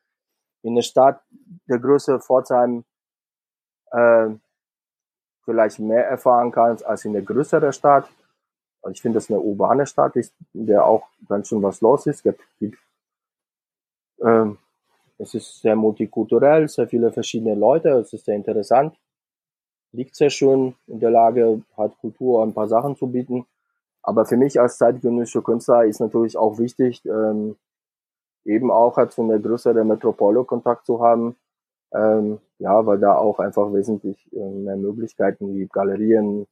in 0.62 0.74
der 0.74 0.82
Stadt 0.82 1.22
der 1.68 1.78
Größe 1.78 2.20
Pforzheim 2.20 2.84
äh, 3.92 4.30
vielleicht 5.44 5.78
mehr 5.78 6.06
erfahren 6.06 6.50
kannst 6.50 6.84
als 6.84 7.04
in 7.04 7.12
der 7.12 7.22
größeren 7.22 7.72
Stadt. 7.72 8.08
Also 8.82 8.92
ich 8.92 9.02
finde, 9.02 9.16
das 9.16 9.24
ist 9.24 9.30
eine 9.30 9.40
urbane 9.40 9.86
Stadt, 9.86 10.14
in 10.16 10.66
der 10.66 10.84
auch 10.86 11.04
ganz 11.28 11.48
schön 11.48 11.62
was 11.62 11.80
los 11.80 12.06
ist. 12.06 12.24
Es, 12.26 12.38
gibt, 12.58 12.78
ähm, 14.22 14.58
es 15.18 15.34
ist 15.34 15.60
sehr 15.60 15.76
multikulturell, 15.76 16.68
sehr 16.68 16.88
viele 16.88 17.12
verschiedene 17.12 17.54
Leute, 17.54 17.90
es 17.90 18.12
ist 18.12 18.24
sehr 18.24 18.36
interessant, 18.36 18.96
liegt 19.92 20.16
sehr 20.16 20.30
schön 20.30 20.74
in 20.86 21.00
der 21.00 21.10
Lage, 21.10 21.62
hat 21.76 21.98
Kultur 21.98 22.42
ein 22.42 22.54
paar 22.54 22.68
Sachen 22.68 22.96
zu 22.96 23.06
bieten. 23.06 23.46
Aber 24.02 24.26
für 24.26 24.36
mich 24.36 24.60
als 24.60 24.78
zeitgenössischer 24.78 25.42
Künstler 25.42 25.84
ist 25.84 26.00
natürlich 26.00 26.36
auch 26.36 26.58
wichtig, 26.58 27.04
ähm, 27.04 27.56
eben 28.44 28.70
auch 28.72 28.96
halt 28.96 29.12
zu 29.12 29.22
einer 29.22 29.38
größeren 29.38 29.86
Metropole 29.86 30.44
Kontakt 30.44 30.86
zu 30.86 31.00
haben, 31.00 31.36
ähm, 31.94 32.40
ja, 32.62 32.86
weil 32.86 33.00
da 33.00 33.16
auch 33.16 33.40
einfach 33.40 33.72
wesentlich 33.72 34.32
äh, 34.32 34.38
mehr 34.38 34.76
Möglichkeiten 34.76 35.52
wie 35.52 35.66
Galerien, 35.66 36.46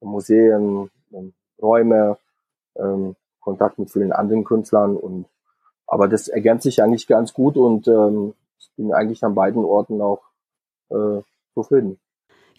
Museen, 0.00 0.90
ähm, 1.12 1.32
Räume, 1.60 2.18
ähm, 2.76 3.16
Kontakt 3.40 3.78
mit 3.78 3.90
vielen 3.90 4.12
anderen 4.12 4.44
Künstlern 4.44 4.96
und 4.96 5.24
aber 5.86 6.06
das 6.06 6.28
ergänzt 6.28 6.64
sich 6.64 6.82
eigentlich 6.82 7.06
ganz 7.06 7.32
gut 7.32 7.56
und 7.56 7.88
ähm, 7.88 8.34
ich 8.58 8.70
bin 8.76 8.92
eigentlich 8.92 9.24
an 9.24 9.34
beiden 9.34 9.64
Orten 9.64 10.02
auch 10.02 10.20
äh, 10.90 11.22
zufrieden. 11.54 11.98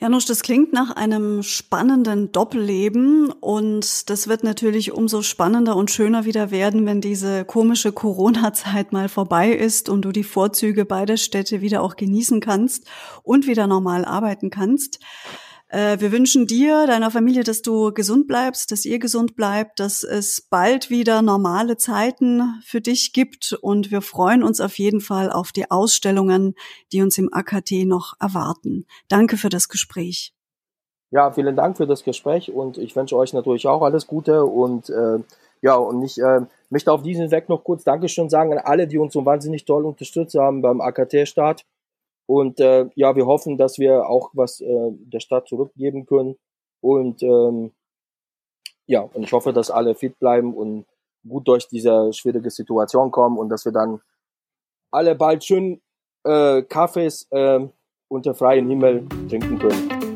Janusz, 0.01 0.25
das 0.25 0.43
klingt 0.43 0.71
nach 0.71 0.91
einem 0.95 1.43
spannenden 1.43 2.31
Doppelleben 2.31 3.33
und 3.33 4.09
das 4.09 4.29
wird 4.29 4.45
natürlich 4.45 4.93
umso 4.93 5.21
spannender 5.21 5.75
und 5.75 5.91
schöner 5.91 6.23
wieder 6.23 6.51
werden, 6.51 6.85
wenn 6.85 7.01
diese 7.01 7.43
komische 7.43 7.91
Corona-Zeit 7.91 8.93
mal 8.93 9.09
vorbei 9.09 9.51
ist 9.51 9.89
und 9.89 10.03
du 10.03 10.13
die 10.13 10.23
Vorzüge 10.23 10.85
beider 10.85 11.17
Städte 11.17 11.59
wieder 11.59 11.81
auch 11.81 11.97
genießen 11.97 12.39
kannst 12.39 12.87
und 13.23 13.45
wieder 13.45 13.67
normal 13.67 14.05
arbeiten 14.05 14.49
kannst. 14.49 15.01
Äh, 15.69 15.99
wir 15.99 16.11
wünschen 16.11 16.47
dir, 16.47 16.87
deiner 16.87 17.11
Familie, 17.11 17.43
dass 17.43 17.61
du 17.61 17.93
gesund 17.93 18.27
bleibst, 18.27 18.71
dass 18.71 18.85
ihr 18.85 18.97
gesund 18.97 19.35
bleibt, 19.35 19.79
dass 19.79 20.03
es 20.03 20.41
bald 20.41 20.89
wieder 20.89 21.21
normale 21.21 21.77
Zeiten 21.77 22.59
für 22.65 22.81
dich 22.81 23.13
gibt 23.13 23.53
und 23.61 23.91
wir 23.91 24.01
freuen 24.01 24.41
uns 24.41 24.61
auf 24.61 24.79
jeden 24.79 24.99
Fall 24.99 25.31
auf 25.31 25.51
die 25.51 25.69
Ausstellungen, 25.69 26.55
die 26.91 27.03
uns 27.03 27.19
im 27.19 27.31
AKT 27.31 27.85
noch 27.85 28.13
erwarten. 28.19 28.85
Danke 29.09 29.37
für 29.37 29.49
das 29.49 29.69
Gespräch. 29.69 30.33
Ja, 31.11 31.31
vielen 31.31 31.55
Dank 31.55 31.77
für 31.77 31.87
das 31.87 32.03
Gespräch 32.03 32.51
und 32.51 32.79
ich 32.79 32.95
wünsche 32.95 33.15
euch 33.15 33.33
natürlich 33.33 33.67
auch 33.67 33.83
alles 33.83 34.07
Gute 34.07 34.45
und 34.45 34.89
äh, 34.89 35.19
ja, 35.61 35.75
und 35.75 36.01
ich 36.03 36.19
äh, 36.19 36.41
möchte 36.69 36.91
auf 36.91 37.03
diesen 37.03 37.29
Weg 37.31 37.47
noch 37.47 37.63
kurz 37.63 37.83
Dankeschön 37.83 38.29
sagen 38.29 38.53
an 38.53 38.59
alle, 38.59 38.87
die 38.87 38.97
uns 38.97 39.13
so 39.13 39.25
wahnsinnig 39.25 39.65
toll 39.65 39.85
unterstützt 39.85 40.35
haben 40.35 40.61
beim 40.61 40.81
AKT-Start. 40.81 41.63
Und 42.29 42.59
äh, 42.59 42.87
ja, 42.93 43.15
wir 43.15 43.25
hoffen, 43.25 43.57
dass 43.57 43.79
wir 43.79 44.07
auch 44.07 44.29
was 44.33 44.61
äh, 44.61 44.91
der 44.91 45.19
Stadt 45.19 45.47
zurückgeben 45.47 46.05
können. 46.05 46.35
Und 46.79 47.23
ähm, 47.23 47.71
ja, 48.85 49.01
und 49.01 49.23
ich 49.23 49.33
hoffe, 49.33 49.51
dass 49.51 49.71
alle 49.71 49.95
fit 49.95 50.19
bleiben 50.19 50.53
und 50.53 50.85
gut 51.27 51.47
durch 51.47 51.67
diese 51.67 52.13
schwierige 52.13 52.51
Situation 52.51 53.09
kommen 53.09 53.39
und 53.39 53.49
dass 53.49 53.65
wir 53.65 53.71
dann 53.71 54.01
alle 54.91 55.15
bald 55.15 55.43
schön 55.43 55.81
äh, 56.23 56.61
Kaffees 56.61 57.27
äh, 57.31 57.67
unter 58.09 58.35
freiem 58.35 58.69
Himmel 58.69 59.07
trinken 59.27 59.57
können. 59.57 60.08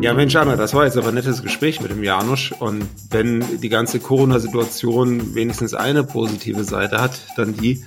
Ja, 0.00 0.14
Mensch, 0.14 0.34
Anna, 0.34 0.56
das 0.56 0.72
war 0.72 0.86
jetzt 0.86 0.96
aber 0.96 1.08
ein 1.08 1.14
nettes 1.14 1.42
Gespräch 1.42 1.82
mit 1.82 1.90
dem 1.90 2.02
Janusz. 2.02 2.52
Und 2.58 2.88
wenn 3.10 3.44
die 3.60 3.68
ganze 3.68 4.00
Corona-Situation 4.00 5.34
wenigstens 5.34 5.74
eine 5.74 6.04
positive 6.04 6.64
Seite 6.64 7.02
hat, 7.02 7.20
dann 7.36 7.54
die, 7.54 7.84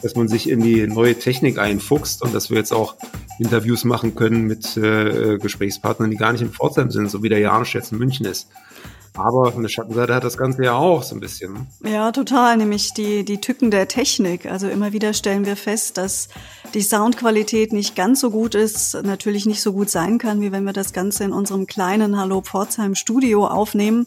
dass 0.00 0.14
man 0.14 0.28
sich 0.28 0.48
in 0.48 0.60
die 0.60 0.86
neue 0.86 1.18
Technik 1.18 1.58
einfuchst 1.58 2.22
und 2.22 2.32
dass 2.32 2.50
wir 2.50 2.58
jetzt 2.58 2.72
auch 2.72 2.94
Interviews 3.40 3.84
machen 3.84 4.14
können 4.14 4.46
mit 4.46 4.76
äh, 4.76 5.38
Gesprächspartnern, 5.38 6.08
die 6.08 6.16
gar 6.16 6.30
nicht 6.30 6.42
in 6.42 6.52
Pforzheim 6.52 6.92
sind, 6.92 7.10
so 7.10 7.24
wie 7.24 7.28
der 7.28 7.40
Janusz 7.40 7.72
jetzt 7.72 7.90
in 7.90 7.98
München 7.98 8.26
ist. 8.26 8.48
Aber 9.16 9.52
eine 9.54 9.68
Schattenseite 9.68 10.14
hat 10.14 10.24
das 10.24 10.36
Ganze 10.36 10.64
ja 10.64 10.74
auch 10.74 11.02
so 11.02 11.14
ein 11.14 11.20
bisschen. 11.20 11.66
Ja, 11.82 12.12
total, 12.12 12.58
nämlich 12.58 12.92
die, 12.92 13.24
die 13.24 13.40
Tücken 13.40 13.70
der 13.70 13.88
Technik. 13.88 14.46
Also 14.46 14.68
immer 14.68 14.92
wieder 14.92 15.14
stellen 15.14 15.46
wir 15.46 15.56
fest, 15.56 15.96
dass 15.96 16.28
die 16.74 16.82
Soundqualität 16.82 17.72
nicht 17.72 17.96
ganz 17.96 18.20
so 18.20 18.30
gut 18.30 18.54
ist, 18.54 18.94
natürlich 19.02 19.46
nicht 19.46 19.62
so 19.62 19.72
gut 19.72 19.88
sein 19.88 20.18
kann, 20.18 20.42
wie 20.42 20.52
wenn 20.52 20.64
wir 20.64 20.74
das 20.74 20.92
Ganze 20.92 21.24
in 21.24 21.32
unserem 21.32 21.66
kleinen 21.66 22.18
Hallo 22.18 22.42
Pforzheim 22.42 22.94
Studio 22.94 23.46
aufnehmen. 23.46 24.06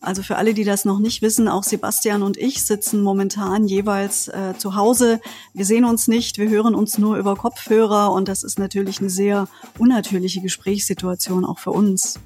Also 0.00 0.22
für 0.22 0.36
alle, 0.36 0.54
die 0.54 0.64
das 0.64 0.84
noch 0.84 0.98
nicht 0.98 1.22
wissen, 1.22 1.48
auch 1.48 1.62
Sebastian 1.62 2.22
und 2.22 2.36
ich 2.36 2.64
sitzen 2.64 3.02
momentan 3.02 3.66
jeweils 3.66 4.28
äh, 4.28 4.54
zu 4.56 4.74
Hause. 4.74 5.20
Wir 5.54 5.64
sehen 5.64 5.84
uns 5.84 6.08
nicht, 6.08 6.38
wir 6.38 6.48
hören 6.48 6.74
uns 6.74 6.98
nur 6.98 7.16
über 7.16 7.36
Kopfhörer 7.36 8.12
und 8.12 8.28
das 8.28 8.42
ist 8.42 8.58
natürlich 8.58 9.00
eine 9.00 9.10
sehr 9.10 9.48
unnatürliche 9.78 10.40
Gesprächssituation 10.40 11.44
auch 11.44 11.58
für 11.58 11.70
uns. 11.70 12.18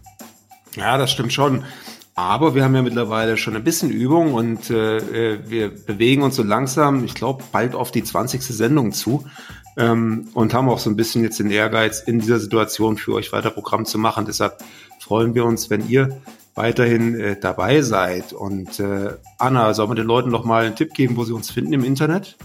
Ja, 0.77 0.97
das 0.97 1.11
stimmt 1.11 1.33
schon. 1.33 1.65
Aber 2.15 2.55
wir 2.55 2.63
haben 2.63 2.75
ja 2.75 2.83
mittlerweile 2.83 3.37
schon 3.37 3.57
ein 3.57 3.65
bisschen 3.65 3.91
Übung 3.91 4.35
und 4.35 4.71
äh, 4.71 4.99
äh 4.99 5.39
wir 5.47 5.71
bewegen 5.71 6.23
uns 6.23 6.37
so 6.37 6.43
langsam, 6.43 7.05
ich 7.05 7.15
glaube, 7.15 7.43
bald 7.53 7.75
auf 7.75 7.91
die 7.91 8.05
20. 8.05 8.43
Sendung 8.43 8.93
zu 8.93 9.25
ähm, 9.77 10.29
und 10.35 10.53
haben 10.53 10.69
auch 10.69 10.79
so 10.79 10.91
ein 10.91 10.97
bisschen 10.97 11.23
jetzt 11.23 11.39
den 11.39 11.51
Ehrgeiz, 11.51 12.01
in 12.01 12.21
dieser 12.21 12.39
Situation 12.39 12.99
für 12.99 13.15
euch 13.15 13.33
weiter 13.33 13.51
Programm 13.51 13.87
zu 13.87 13.99
machen. 13.99 14.27
Deshalb 14.27 14.63
freuen 15.01 15.35
wir 15.35 15.45
uns, 15.45 15.71
wenn 15.71 15.89
ihr 15.89 16.21
weiterhin 16.55 17.19
äh, 17.19 17.41
dabei 17.41 17.81
seid. 17.81 18.33
Und 18.33 18.79
äh, 18.79 19.15
Anna, 19.39 19.73
sollen 19.75 19.91
wir 19.91 19.95
den 19.95 20.07
Leuten 20.07 20.31
noch 20.31 20.45
mal 20.45 20.67
einen 20.67 20.77
Tipp 20.77 20.93
geben, 20.95 21.17
wo 21.17 21.25
sie 21.25 21.33
uns 21.33 21.51
finden 21.51 21.73
im 21.73 21.85
Internet? 21.85 22.37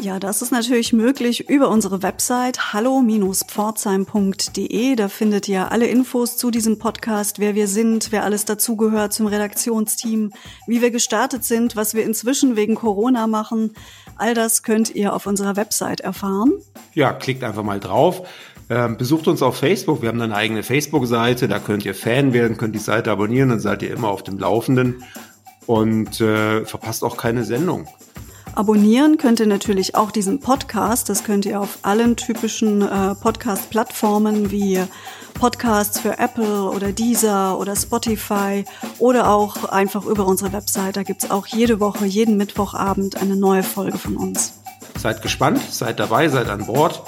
Ja, 0.00 0.20
das 0.20 0.42
ist 0.42 0.52
natürlich 0.52 0.92
möglich 0.92 1.50
über 1.50 1.70
unsere 1.70 2.04
Website 2.04 2.72
hallo-pforzheim.de. 2.72 4.94
Da 4.94 5.08
findet 5.08 5.48
ihr 5.48 5.72
alle 5.72 5.88
Infos 5.88 6.36
zu 6.36 6.52
diesem 6.52 6.78
Podcast, 6.78 7.40
wer 7.40 7.56
wir 7.56 7.66
sind, 7.66 8.12
wer 8.12 8.22
alles 8.22 8.44
dazugehört 8.44 9.12
zum 9.12 9.26
Redaktionsteam, 9.26 10.30
wie 10.68 10.82
wir 10.82 10.92
gestartet 10.92 11.42
sind, 11.42 11.74
was 11.74 11.94
wir 11.94 12.04
inzwischen 12.04 12.54
wegen 12.54 12.76
Corona 12.76 13.26
machen. 13.26 13.72
All 14.16 14.34
das 14.34 14.62
könnt 14.62 14.94
ihr 14.94 15.12
auf 15.14 15.26
unserer 15.26 15.56
Website 15.56 16.00
erfahren. 16.00 16.52
Ja, 16.94 17.12
klickt 17.12 17.42
einfach 17.42 17.64
mal 17.64 17.80
drauf. 17.80 18.22
Ähm, 18.70 18.98
besucht 18.98 19.26
uns 19.26 19.42
auf 19.42 19.56
Facebook. 19.56 20.02
Wir 20.02 20.10
haben 20.10 20.20
eine 20.20 20.36
eigene 20.36 20.62
Facebook-Seite. 20.62 21.48
Da 21.48 21.58
könnt 21.58 21.84
ihr 21.84 21.96
Fan 21.96 22.32
werden, 22.32 22.56
könnt 22.56 22.76
die 22.76 22.80
Seite 22.80 23.10
abonnieren. 23.10 23.48
Dann 23.48 23.58
seid 23.60 23.82
ihr 23.82 23.90
immer 23.90 24.10
auf 24.10 24.22
dem 24.22 24.38
Laufenden 24.38 25.02
und 25.66 26.20
äh, 26.20 26.64
verpasst 26.64 27.02
auch 27.02 27.16
keine 27.16 27.42
Sendung. 27.44 27.88
Abonnieren 28.58 29.18
könnt 29.18 29.38
ihr 29.38 29.46
natürlich 29.46 29.94
auch 29.94 30.10
diesen 30.10 30.40
Podcast. 30.40 31.08
Das 31.08 31.22
könnt 31.22 31.46
ihr 31.46 31.60
auf 31.60 31.78
allen 31.82 32.16
typischen 32.16 32.82
äh, 32.82 33.14
Podcast-Plattformen 33.14 34.50
wie 34.50 34.82
Podcasts 35.34 36.00
für 36.00 36.18
Apple 36.18 36.64
oder 36.64 36.90
Deezer 36.90 37.56
oder 37.56 37.76
Spotify 37.76 38.64
oder 38.98 39.30
auch 39.30 39.66
einfach 39.66 40.04
über 40.06 40.26
unsere 40.26 40.52
Website. 40.52 40.96
Da 40.96 41.04
gibt's 41.04 41.30
auch 41.30 41.46
jede 41.46 41.78
Woche, 41.78 42.04
jeden 42.04 42.36
Mittwochabend 42.36 43.22
eine 43.22 43.36
neue 43.36 43.62
Folge 43.62 43.96
von 43.96 44.16
uns. 44.16 44.54
Seid 44.98 45.22
gespannt, 45.22 45.60
seid 45.70 46.00
dabei, 46.00 46.28
seid 46.28 46.48
an 46.48 46.66
Bord. 46.66 47.04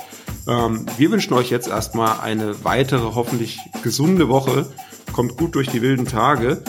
Ähm, 0.46 0.86
wir 0.98 1.10
wünschen 1.10 1.34
euch 1.34 1.50
jetzt 1.50 1.66
erstmal 1.66 2.20
eine 2.20 2.64
weitere, 2.64 3.16
hoffentlich 3.16 3.58
gesunde 3.82 4.28
Woche. 4.28 4.66
Kommt 5.12 5.36
gut 5.36 5.56
durch 5.56 5.66
die 5.66 5.82
wilden 5.82 6.06
Tage 6.06 6.62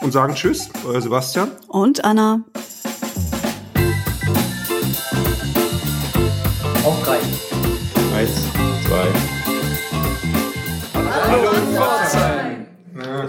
und 0.00 0.12
sagen 0.12 0.36
Tschüss, 0.36 0.70
euer 0.86 1.00
Sebastian. 1.00 1.50
Und 1.66 2.04
Anna. 2.04 2.44